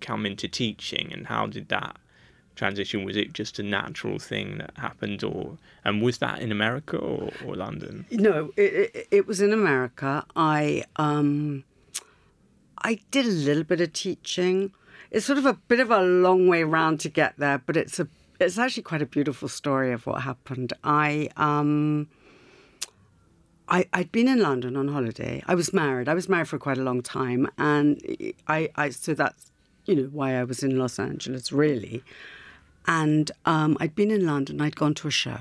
come 0.00 0.26
into 0.26 0.48
teaching 0.48 1.12
and 1.12 1.26
how 1.26 1.46
did 1.46 1.68
that 1.68 1.96
transition? 2.56 3.04
Was 3.04 3.16
it 3.16 3.32
just 3.32 3.58
a 3.58 3.62
natural 3.62 4.18
thing 4.18 4.58
that 4.58 4.72
happened, 4.76 5.22
or 5.22 5.58
and 5.84 6.02
was 6.02 6.18
that 6.18 6.40
in 6.40 6.50
America 6.50 6.96
or, 6.96 7.30
or 7.44 7.54
London? 7.54 8.06
No, 8.10 8.52
it, 8.56 8.90
it, 8.94 9.08
it 9.10 9.26
was 9.26 9.40
in 9.40 9.52
America. 9.52 10.24
I 10.34 10.84
um, 10.96 11.64
I 12.82 12.98
did 13.10 13.26
a 13.26 13.30
little 13.30 13.64
bit 13.64 13.80
of 13.80 13.92
teaching 13.92 14.72
it's 15.10 15.26
sort 15.26 15.38
of 15.38 15.46
a 15.46 15.54
bit 15.54 15.80
of 15.80 15.90
a 15.90 16.02
long 16.02 16.48
way 16.48 16.64
round 16.64 17.00
to 17.00 17.08
get 17.08 17.34
there, 17.38 17.58
but 17.58 17.76
it's 17.76 17.98
a 18.00 18.08
it's 18.38 18.58
actually 18.58 18.82
quite 18.82 19.02
a 19.02 19.06
beautiful 19.06 19.48
story 19.48 19.92
of 19.92 20.06
what 20.06 20.22
happened. 20.22 20.72
I 20.84 21.30
um 21.36 22.08
I 23.68 23.86
I'd 23.92 24.12
been 24.12 24.28
in 24.28 24.40
London 24.40 24.76
on 24.76 24.88
holiday. 24.88 25.42
I 25.46 25.54
was 25.54 25.72
married. 25.72 26.08
I 26.08 26.14
was 26.14 26.28
married 26.28 26.48
for 26.48 26.58
quite 26.58 26.78
a 26.78 26.82
long 26.82 27.02
time, 27.02 27.48
and 27.58 28.00
I 28.48 28.70
I 28.76 28.90
so 28.90 29.14
that's 29.14 29.50
you 29.86 29.94
know 29.94 30.08
why 30.12 30.34
I 30.34 30.44
was 30.44 30.62
in 30.62 30.78
Los 30.78 30.98
Angeles 30.98 31.52
really, 31.52 32.02
and 32.86 33.30
um, 33.44 33.76
I'd 33.80 33.94
been 33.94 34.10
in 34.10 34.26
London. 34.26 34.60
I'd 34.60 34.76
gone 34.76 34.94
to 34.94 35.08
a 35.08 35.12
show, 35.12 35.40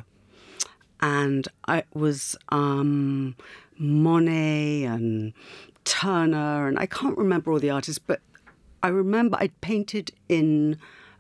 and 1.02 1.48
I 1.68 1.84
was 1.94 2.36
um, 2.50 3.36
Monet 3.78 4.84
and 4.84 5.34
Turner, 5.84 6.68
and 6.68 6.80
I 6.80 6.86
can't 6.86 7.18
remember 7.18 7.52
all 7.52 7.60
the 7.60 7.70
artists, 7.70 8.00
but 8.00 8.22
I 8.86 8.90
remember 8.90 9.36
I'd 9.40 9.60
painted 9.62 10.12
in 10.30 10.78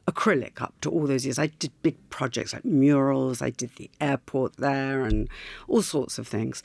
acrylic 0.07 0.61
up 0.61 0.75
to 0.81 0.91
all 0.91 1.07
those 1.07 1.25
years. 1.25 1.39
I 1.39 1.47
did 1.47 1.71
big 1.81 1.97
projects 2.11 2.53
like 2.53 2.63
murals, 2.63 3.41
I 3.41 3.49
did 3.49 3.71
the 3.77 3.89
airport 3.99 4.57
there, 4.57 5.03
and 5.03 5.27
all 5.67 5.81
sorts 5.81 6.19
of 6.19 6.27
things. 6.27 6.61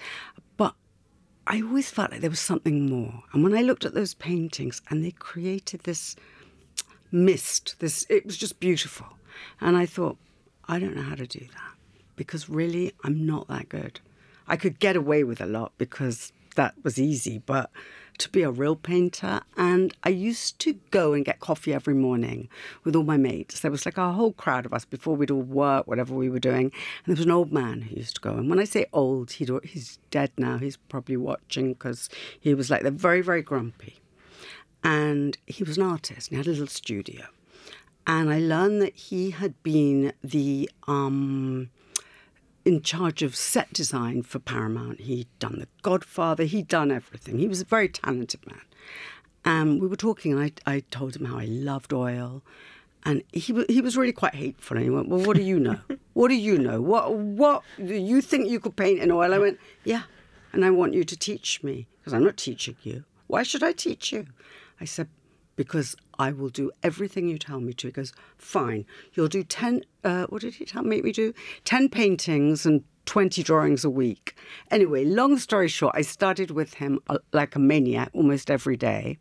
But 0.59 0.75
I 1.47 1.63
always 1.63 1.91
felt 1.91 2.11
like 2.11 2.21
there 2.21 2.29
was 2.29 2.39
something 2.39 2.85
more. 2.91 3.23
And 3.33 3.43
when 3.43 3.57
I 3.57 3.63
looked 3.63 3.87
at 3.87 3.95
those 3.95 4.13
paintings 4.13 4.83
and 4.91 5.03
they 5.03 5.13
created 5.13 5.85
this 5.85 6.17
mist, 7.11 7.77
this 7.79 8.05
it 8.11 8.27
was 8.27 8.37
just 8.37 8.61
beautiful. 8.61 9.07
And 9.59 9.79
I 9.79 9.87
thought, 9.87 10.19
I 10.69 10.79
don't 10.79 10.95
know 10.95 11.01
how 11.01 11.15
to 11.15 11.27
do 11.27 11.41
that 11.41 11.75
because 12.15 12.51
really 12.51 12.93
I'm 13.05 13.25
not 13.25 13.49
that 13.49 13.71
good. 13.71 14.01
I 14.47 14.59
could 14.59 14.79
get 14.79 14.97
away 14.97 15.25
with 15.25 15.41
a 15.41 15.47
lot 15.47 15.73
because 15.79 16.31
that 16.57 16.75
was 16.85 16.99
easy, 16.99 17.39
but 17.39 17.71
to 18.21 18.29
be 18.29 18.43
a 18.43 18.51
real 18.51 18.77
painter. 18.77 19.41
And 19.57 19.95
I 20.05 20.11
used 20.11 20.59
to 20.61 20.75
go 20.91 21.13
and 21.13 21.25
get 21.25 21.41
coffee 21.41 21.75
every 21.75 21.95
morning 21.95 22.49
with 22.85 22.95
all 22.95 23.03
my 23.03 23.17
mates. 23.17 23.61
There 23.61 23.71
was 23.71 23.85
like 23.85 23.99
a 23.99 24.13
whole 24.13 24.33
crowd 24.33 24.67
of 24.67 24.73
us 24.73 24.85
before 24.85 25.17
we'd 25.17 25.31
all 25.31 25.43
work, 25.43 25.87
whatever 25.87 26.15
we 26.15 26.31
were 26.31 26.39
doing. 26.39 26.67
And 26.67 27.07
there 27.07 27.17
was 27.17 27.25
an 27.25 27.31
old 27.31 27.53
man 27.53 27.83
who 27.83 27.97
used 27.97 28.17
to 28.17 28.21
go. 28.21 28.31
And 28.31 28.49
when 28.49 28.59
I 28.59 28.65
say 28.65 28.87
old, 28.93 29.33
he'd, 29.33 29.51
he's 29.65 29.99
dead 30.11 30.31
now. 30.39 30.59
He's 30.59 30.77
probably 30.77 31.17
watching 31.17 31.73
because 31.73 32.09
he 32.39 32.55
was 32.55 32.71
like, 32.71 32.83
they're 32.83 32.91
very, 32.91 33.23
very 33.23 33.43
grumpy. 33.43 34.01
And 34.85 35.37
he 35.47 35.65
was 35.65 35.77
an 35.77 35.85
artist 35.85 36.29
and 36.29 36.37
he 36.37 36.37
had 36.37 36.47
a 36.47 36.51
little 36.51 36.67
studio. 36.67 37.27
And 38.07 38.31
I 38.31 38.39
learned 38.39 38.81
that 38.83 38.97
he 38.97 39.31
had 39.31 39.63
been 39.63 40.13
the 40.23 40.71
um, 40.87 41.71
in 42.65 42.83
charge 42.83 43.23
of 43.23 43.35
set 43.35 43.73
design 43.73 44.23
for 44.23 44.39
Paramount. 44.39 45.01
He'd 45.01 45.29
done 45.39 45.59
The 45.59 45.69
Godfather, 45.83 46.45
he'd 46.45 46.69
done 46.69 46.91
everything. 46.91 47.39
He 47.39 47.49
was 47.49 47.61
a 47.61 47.65
very 47.65 47.89
talented 47.89 48.47
man. 48.47 48.61
And 49.45 49.71
um, 49.71 49.79
we 49.79 49.87
were 49.87 49.97
talking, 49.97 50.33
and 50.33 50.43
I, 50.67 50.75
I 50.75 50.81
told 50.91 51.17
him 51.17 51.25
how 51.25 51.39
I 51.39 51.47
loved 51.47 51.93
oil. 51.93 52.43
And 53.05 53.23
he, 53.33 53.65
he 53.71 53.81
was 53.81 53.97
really 53.97 54.13
quite 54.13 54.35
hateful. 54.35 54.77
And 54.77 54.85
he 54.85 54.91
went, 54.91 55.09
Well, 55.09 55.21
what 55.21 55.37
do 55.37 55.43
you 55.43 55.59
know? 55.59 55.79
what 56.13 56.29
do 56.29 56.35
you 56.35 56.59
know? 56.59 56.83
What, 56.83 57.15
what 57.15 57.63
do 57.79 57.95
you 57.95 58.21
think 58.21 58.51
you 58.51 58.61
could 58.61 58.77
paint 58.77 59.01
in 59.01 59.11
oil? 59.11 59.33
I 59.33 59.39
went, 59.39 59.59
Yeah. 59.85 60.03
And 60.53 60.65
I 60.65 60.71
want 60.71 60.93
you 60.95 61.05
to 61.05 61.17
teach 61.17 61.63
me 61.63 61.87
because 61.99 62.13
I'm 62.13 62.25
not 62.25 62.37
teaching 62.37 62.77
you. 62.83 63.05
Why 63.29 63.43
should 63.43 63.63
I 63.63 63.73
teach 63.73 64.13
you? 64.13 64.27
I 64.81 64.85
said, 64.85 65.09
because 65.57 65.97
I 66.19 66.33
will 66.33 66.49
do 66.49 66.71
everything 66.83 67.29
you 67.29 67.39
tell 67.39 67.61
me 67.61 67.73
to. 67.75 67.89
He 67.89 67.93
goes, 67.93 68.13
fine. 68.39 68.87
You'll 69.15 69.29
do 69.29 69.43
10, 69.43 69.83
uh, 70.05 70.27
what 70.27 70.43
did 70.43 70.55
he 70.55 70.65
tell 70.65 70.83
me 70.83 71.01
we 71.01 71.13
do? 71.13 71.33
10 71.65 71.89
paintings 71.89 72.65
and 72.67 72.85
20 73.07 73.43
drawings 73.43 73.85
a 73.85 73.91
week. 73.91 74.37
Anyway, 74.71 75.05
long 75.05 75.39
story 75.39 75.69
short, 75.69 75.95
I 75.97 76.03
started 76.03 76.51
with 76.51 76.75
him 76.75 77.01
uh, 77.09 77.19
like 77.33 77.57
a 77.57 77.59
maniac 77.59 78.11
almost 78.15 78.51
every 78.51 78.77
day. 78.77 79.19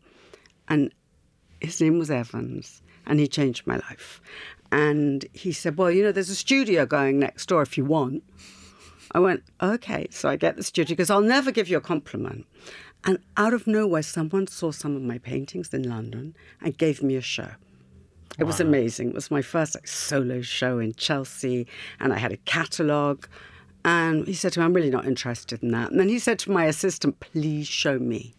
And 0.68 0.94
his 1.60 1.80
name 1.80 1.98
was 1.98 2.10
Evans, 2.10 2.82
and 3.06 3.18
he 3.18 3.26
changed 3.26 3.66
my 3.66 3.76
life. 3.76 4.20
And 4.72 5.26
he 5.32 5.52
said, 5.52 5.76
Well, 5.76 5.90
you 5.90 6.02
know, 6.02 6.12
there's 6.12 6.30
a 6.30 6.36
studio 6.36 6.86
going 6.86 7.18
next 7.18 7.46
door 7.46 7.62
if 7.62 7.76
you 7.76 7.84
want. 7.84 8.22
I 9.12 9.18
went, 9.18 9.42
Okay. 9.60 10.06
So 10.10 10.28
I 10.28 10.36
get 10.36 10.56
the 10.56 10.62
studio 10.62 10.94
because 10.94 11.10
I'll 11.10 11.20
never 11.20 11.50
give 11.50 11.68
you 11.68 11.76
a 11.76 11.80
compliment. 11.80 12.46
And 13.04 13.18
out 13.36 13.54
of 13.54 13.66
nowhere, 13.66 14.02
someone 14.02 14.46
saw 14.46 14.72
some 14.72 14.94
of 14.94 15.02
my 15.02 15.18
paintings 15.18 15.72
in 15.72 15.88
London 15.88 16.36
and 16.60 16.76
gave 16.76 17.02
me 17.02 17.16
a 17.16 17.22
show. 17.22 17.50
It 18.38 18.44
wow. 18.44 18.48
was 18.48 18.60
amazing. 18.60 19.10
It 19.10 19.14
was 19.14 19.30
my 19.30 19.42
first 19.42 19.74
like, 19.74 19.88
solo 19.88 20.40
show 20.42 20.78
in 20.78 20.94
Chelsea, 20.94 21.66
and 21.98 22.12
I 22.12 22.18
had 22.18 22.32
a 22.32 22.36
catalogue. 22.38 23.28
And 23.84 24.26
he 24.26 24.34
said 24.34 24.52
to 24.52 24.60
me, 24.60 24.66
I'm 24.66 24.74
really 24.74 24.90
not 24.90 25.06
interested 25.06 25.62
in 25.62 25.70
that. 25.70 25.90
And 25.90 25.98
then 25.98 26.08
he 26.08 26.18
said 26.18 26.38
to 26.40 26.50
my 26.50 26.66
assistant, 26.66 27.20
please 27.20 27.66
show 27.66 27.98
me. 27.98 28.34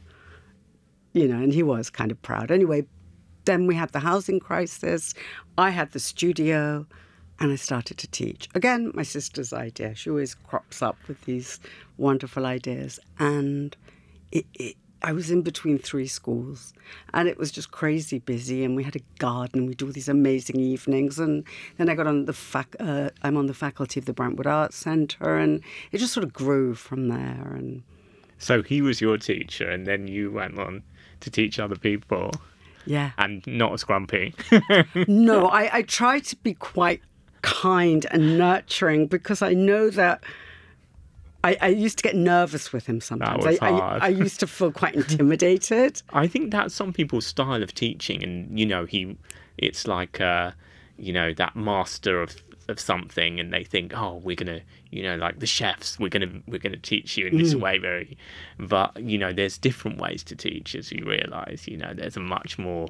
You 1.14 1.28
know, 1.28 1.38
and 1.38 1.52
he 1.52 1.64
was 1.64 1.90
kind 1.90 2.12
of 2.12 2.22
proud. 2.22 2.52
Anyway, 2.52 2.86
then 3.46 3.68
we 3.68 3.76
had 3.76 3.92
the 3.92 4.00
housing 4.00 4.40
crisis. 4.40 5.14
I 5.58 5.72
had 5.72 5.92
the 5.92 6.00
studio, 6.00 6.86
and 7.40 7.52
I 7.52 7.56
started 7.56 7.98
to 7.98 8.08
teach. 8.08 8.48
Again, 8.54 8.92
my 8.94 9.04
sister's 9.04 9.52
idea. 9.52 9.96
She 9.96 10.12
always 10.12 10.36
crops 10.36 10.82
up 10.82 10.98
with 11.08 11.20
these 11.26 11.60
wonderful 11.98 12.46
ideas. 12.46 13.00
And 13.20 13.76
it, 14.32 14.46
it, 14.54 14.76
I 15.04 15.14
was 15.14 15.32
in 15.32 15.42
between 15.42 15.80
three 15.80 16.08
schools 16.08 16.74
and 17.14 17.28
it 17.28 17.38
was 17.38 17.52
just 17.52 17.72
crazy 17.72 18.20
busy 18.20 18.64
and 18.64 18.76
we 18.76 18.84
had 18.84 18.96
a 18.96 19.02
garden 19.18 19.66
we'd 19.66 19.78
do 19.78 19.88
all 19.88 19.92
these 19.92 20.10
amazing 20.10 20.60
evenings 20.60 21.18
and 21.18 21.44
then 21.78 21.90
I 21.90 21.96
got 21.96 22.08
on 22.08 22.26
the 22.26 22.34
fac- 22.34 22.76
uh, 22.80 23.10
I'm 23.24 23.36
on 23.36 23.48
the 23.48 23.54
faculty 23.54 24.00
of 24.00 24.06
the 24.06 24.14
Brentwood 24.14 24.48
Arts 24.48 24.78
Centre 24.78 25.38
and 25.38 25.64
it 25.92 25.98
just 25.98 26.14
sort 26.14 26.24
of 26.24 26.34
grew 26.34 26.76
from 26.76 27.08
there 27.08 27.54
and 27.56 27.84
so 28.38 28.62
he 28.62 28.82
was 28.82 29.02
your 29.02 29.18
teacher 29.18 29.70
and 29.70 29.86
then 29.88 30.08
you 30.08 30.32
went 30.32 30.60
on 30.60 30.84
to 31.22 31.30
teach 31.30 31.60
other 31.60 31.76
people? 31.76 32.32
Yeah. 32.86 33.12
And 33.18 33.46
not 33.46 33.74
as 33.74 33.84
grumpy? 33.84 34.34
No 35.08 35.48
I, 35.52 35.78
I 35.78 35.82
try 35.84 36.20
to 36.20 36.36
be 36.38 36.56
quite 36.56 37.02
kind 37.42 38.06
and 38.12 38.38
nurturing 38.38 39.08
because 39.08 39.42
I 39.42 39.54
know 39.54 39.90
that 39.92 40.24
I, 41.44 41.58
I, 41.62 41.68
used 41.70 41.98
to 41.98 42.04
get 42.04 42.16
nervous 42.16 42.72
with 42.72 42.86
him 42.86 43.02
sometimes. 43.02 43.46
I, 43.46 43.58
I, 43.62 43.98
I, 43.98 44.08
used 44.10 44.40
to 44.42 44.48
feel 44.48 44.72
quite 44.72 44.96
intimidated. 45.02 46.02
I 46.14 46.28
think 46.28 46.52
that's 46.52 46.76
some 46.76 46.94
people's 46.94 47.26
style 47.26 47.64
of 47.64 47.74
teaching, 47.74 48.24
and 48.24 48.60
you 48.60 48.66
know, 48.66 48.86
he, 48.86 49.18
it's 49.58 49.88
like, 49.88 50.22
uh, 50.22 50.52
you 50.98 51.14
know, 51.14 51.34
that 51.34 51.56
master 51.56 52.22
of 52.22 52.36
of 52.68 52.80
something, 52.80 53.40
and 53.40 53.52
they 53.52 53.64
think, 53.64 53.98
oh, 53.98 54.22
we're 54.24 54.36
gonna, 54.36 54.62
you 54.92 55.04
know, 55.04 55.16
like 55.16 55.40
the 55.40 55.48
chefs, 55.48 56.00
we're 56.00 56.10
gonna 56.10 56.32
we're 56.48 56.60
gonna 56.60 56.78
teach 56.78 57.18
you 57.18 57.28
in 57.28 57.38
this 57.38 57.54
mm. 57.54 57.62
way, 57.62 57.78
very, 57.80 58.18
but 58.60 58.98
you 59.02 59.18
know, 59.18 59.34
there's 59.34 59.58
different 59.58 60.00
ways 60.00 60.24
to 60.24 60.36
teach, 60.36 60.76
as 60.76 60.92
you 60.92 61.06
realise. 61.06 61.68
You 61.68 61.78
know, 61.78 61.94
there's 61.94 62.18
a 62.18 62.22
much 62.22 62.60
more 62.60 62.88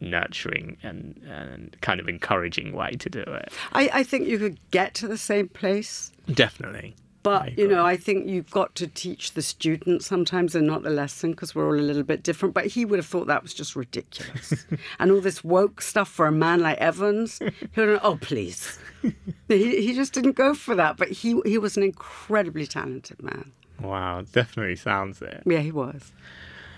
nurturing 0.00 0.76
and 0.82 1.20
and 1.28 1.76
kind 1.80 2.00
of 2.00 2.08
encouraging 2.08 2.72
way 2.72 2.92
to 2.92 3.10
do 3.10 3.20
it. 3.20 3.52
I, 3.72 3.90
I 3.92 4.02
think 4.02 4.26
you 4.28 4.38
could 4.38 4.58
get 4.70 4.94
to 4.94 5.08
the 5.08 5.18
same 5.18 5.48
place. 5.48 6.12
Definitely. 6.32 6.94
But, 7.26 7.58
you 7.58 7.66
know, 7.66 7.84
I 7.84 7.96
think 7.96 8.28
you've 8.28 8.52
got 8.52 8.76
to 8.76 8.86
teach 8.86 9.32
the 9.32 9.42
student 9.42 10.04
sometimes 10.04 10.54
and 10.54 10.64
not 10.64 10.84
the 10.84 10.90
lesson 10.90 11.32
because 11.32 11.56
we're 11.56 11.66
all 11.66 11.74
a 11.74 11.82
little 11.82 12.04
bit 12.04 12.22
different. 12.22 12.54
But 12.54 12.66
he 12.66 12.84
would 12.84 13.00
have 13.00 13.06
thought 13.06 13.26
that 13.26 13.42
was 13.42 13.52
just 13.52 13.74
ridiculous. 13.74 14.64
and 15.00 15.10
all 15.10 15.20
this 15.20 15.42
woke 15.42 15.82
stuff 15.82 16.08
for 16.08 16.28
a 16.28 16.30
man 16.30 16.60
like 16.60 16.78
Evans, 16.78 17.40
he 17.40 17.80
would 17.80 17.88
have, 17.88 18.00
oh, 18.04 18.16
please. 18.20 18.78
he, 19.48 19.82
he 19.82 19.92
just 19.92 20.12
didn't 20.12 20.36
go 20.36 20.54
for 20.54 20.76
that. 20.76 20.98
But 20.98 21.08
he, 21.08 21.40
he 21.44 21.58
was 21.58 21.76
an 21.76 21.82
incredibly 21.82 22.64
talented 22.64 23.20
man. 23.20 23.50
Wow, 23.80 24.22
definitely 24.30 24.76
sounds 24.76 25.20
it. 25.20 25.42
Yeah, 25.44 25.58
he 25.58 25.72
was. 25.72 26.12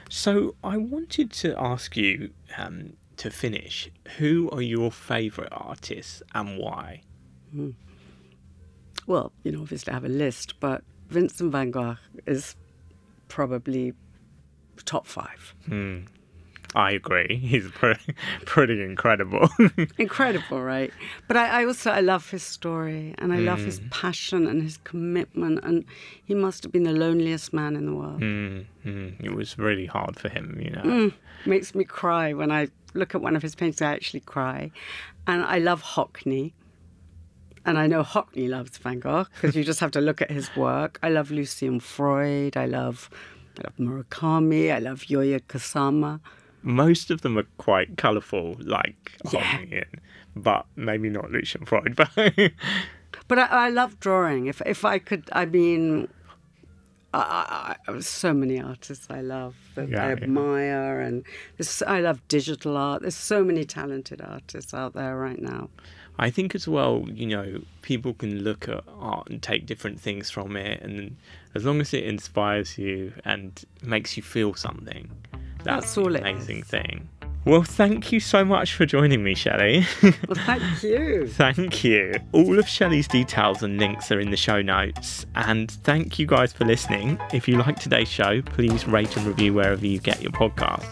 So 0.08 0.54
I 0.64 0.78
wanted 0.78 1.30
to 1.32 1.62
ask 1.62 1.94
you 1.94 2.30
um, 2.56 2.94
to 3.18 3.30
finish 3.30 3.90
who 4.16 4.48
are 4.50 4.62
your 4.62 4.92
favourite 4.92 5.52
artists 5.52 6.22
and 6.34 6.58
why? 6.58 7.02
Mm 7.54 7.74
well, 9.06 9.32
you 9.42 9.52
know, 9.52 9.60
obviously 9.60 9.90
I 9.90 9.94
have 9.94 10.04
a 10.04 10.08
list, 10.08 10.60
but 10.60 10.82
Vincent 11.08 11.52
van 11.52 11.70
Gogh 11.70 11.96
is 12.26 12.56
probably 13.28 13.94
top 14.84 15.06
five. 15.06 15.54
Hmm. 15.66 16.00
I 16.74 16.92
agree. 16.92 17.36
He's 17.42 17.70
pretty, 17.70 18.14
pretty 18.44 18.82
incredible. 18.82 19.48
incredible, 19.98 20.62
right? 20.62 20.92
But 21.26 21.36
I, 21.36 21.62
I, 21.62 21.64
also 21.64 21.90
I 21.90 22.00
love 22.00 22.30
his 22.30 22.42
story 22.42 23.14
and 23.18 23.32
I 23.32 23.38
mm. 23.38 23.46
love 23.46 23.60
his 23.60 23.78
hmm. 23.78 23.88
passion 23.88 24.46
and 24.46 24.62
his 24.62 24.76
commitment. 24.78 25.60
And 25.64 25.84
he 26.24 26.34
must 26.34 26.62
have 26.64 26.72
been 26.72 26.82
the 26.82 26.92
loneliest 26.92 27.52
man 27.52 27.74
in 27.74 27.86
the 27.86 27.94
world. 27.94 28.20
Mm, 28.20 28.66
mm. 28.84 29.24
It 29.24 29.34
was 29.34 29.58
really 29.58 29.86
hard 29.86 30.18
for 30.18 30.28
him, 30.28 30.60
you 30.60 30.70
know. 30.70 30.82
Mm. 30.82 31.14
Makes 31.46 31.74
me 31.74 31.84
cry 31.84 32.34
when 32.34 32.50
I 32.50 32.68
look 32.94 33.14
at 33.14 33.22
one 33.22 33.34
of 33.34 33.42
his 33.42 33.54
paintings. 33.54 33.80
I 33.80 33.92
actually 33.92 34.20
cry. 34.20 34.70
And 35.26 35.42
I 35.42 35.58
love 35.58 35.82
Hockney. 35.82 36.52
And 37.68 37.76
I 37.78 37.86
know 37.86 38.02
Hockney 38.02 38.48
loves 38.48 38.78
Van 38.78 38.98
Gogh 38.98 39.26
because 39.34 39.54
you 39.54 39.62
just 39.62 39.78
have 39.80 39.90
to 39.90 40.00
look 40.00 40.22
at 40.22 40.30
his 40.30 40.48
work. 40.56 40.98
I 41.02 41.10
love 41.10 41.30
Lucian 41.30 41.80
Freud. 41.80 42.56
I 42.56 42.64
love, 42.64 43.10
I 43.58 43.64
love 43.64 43.76
Murakami. 43.76 44.72
I 44.74 44.78
love 44.78 45.00
Yayoi 45.00 45.42
Kusama. 45.42 46.20
Most 46.62 47.10
of 47.10 47.20
them 47.20 47.36
are 47.36 47.46
quite 47.58 47.98
colourful, 47.98 48.56
like 48.60 49.12
yeah. 49.30 49.58
Hockney, 49.58 49.84
but 50.34 50.64
maybe 50.76 51.10
not 51.10 51.30
Lucian 51.30 51.66
Freud. 51.66 51.94
But 51.94 52.08
but 53.28 53.38
I, 53.38 53.66
I, 53.66 53.68
love 53.68 54.00
drawing. 54.00 54.46
If 54.46 54.62
if 54.64 54.86
I 54.86 54.98
could, 54.98 55.28
I 55.32 55.44
mean, 55.44 56.08
I, 57.12 57.76
I, 57.86 57.98
so 58.00 58.32
many 58.32 58.62
artists 58.62 59.08
I 59.10 59.20
love 59.20 59.56
that 59.74 59.90
yeah, 59.90 60.06
I 60.06 60.12
admire, 60.12 61.02
yeah. 61.02 61.06
and 61.06 61.24
I 61.86 62.00
love 62.00 62.26
digital 62.28 62.78
art. 62.78 63.02
There's 63.02 63.14
so 63.14 63.44
many 63.44 63.66
talented 63.66 64.22
artists 64.22 64.72
out 64.72 64.94
there 64.94 65.18
right 65.18 65.42
now. 65.42 65.68
I 66.18 66.30
think 66.30 66.54
as 66.54 66.66
well, 66.66 67.06
you 67.12 67.26
know, 67.26 67.60
people 67.82 68.14
can 68.14 68.42
look 68.42 68.68
at 68.68 68.82
art 68.98 69.28
and 69.30 69.42
take 69.42 69.66
different 69.66 70.00
things 70.00 70.30
from 70.30 70.56
it, 70.56 70.82
and 70.82 71.16
as 71.54 71.64
long 71.64 71.80
as 71.80 71.94
it 71.94 72.04
inspires 72.04 72.76
you 72.76 73.12
and 73.24 73.64
makes 73.82 74.16
you 74.16 74.22
feel 74.22 74.54
something, 74.54 75.10
that's, 75.62 75.94
that's 75.94 75.98
all 75.98 76.10
the 76.10 76.20
amazing 76.20 76.62
thing. 76.62 77.08
Well, 77.44 77.62
thank 77.62 78.12
you 78.12 78.20
so 78.20 78.44
much 78.44 78.74
for 78.74 78.84
joining 78.84 79.24
me, 79.24 79.34
Shelley. 79.34 79.86
well, 80.02 80.12
thank 80.34 80.82
you. 80.82 81.28
thank 81.30 81.82
you. 81.82 82.14
All 82.32 82.58
of 82.58 82.68
Shelley's 82.68 83.08
details 83.08 83.62
and 83.62 83.78
links 83.78 84.12
are 84.12 84.20
in 84.20 84.30
the 84.30 84.36
show 84.36 84.60
notes. 84.60 85.24
And 85.34 85.70
thank 85.70 86.18
you 86.18 86.26
guys 86.26 86.52
for 86.52 86.66
listening. 86.66 87.18
If 87.32 87.48
you 87.48 87.56
like 87.56 87.78
today's 87.78 88.08
show, 88.08 88.42
please 88.42 88.86
rate 88.86 89.16
and 89.16 89.24
review 89.24 89.54
wherever 89.54 89.86
you 89.86 89.98
get 89.98 90.20
your 90.20 90.32
podcast. 90.32 90.84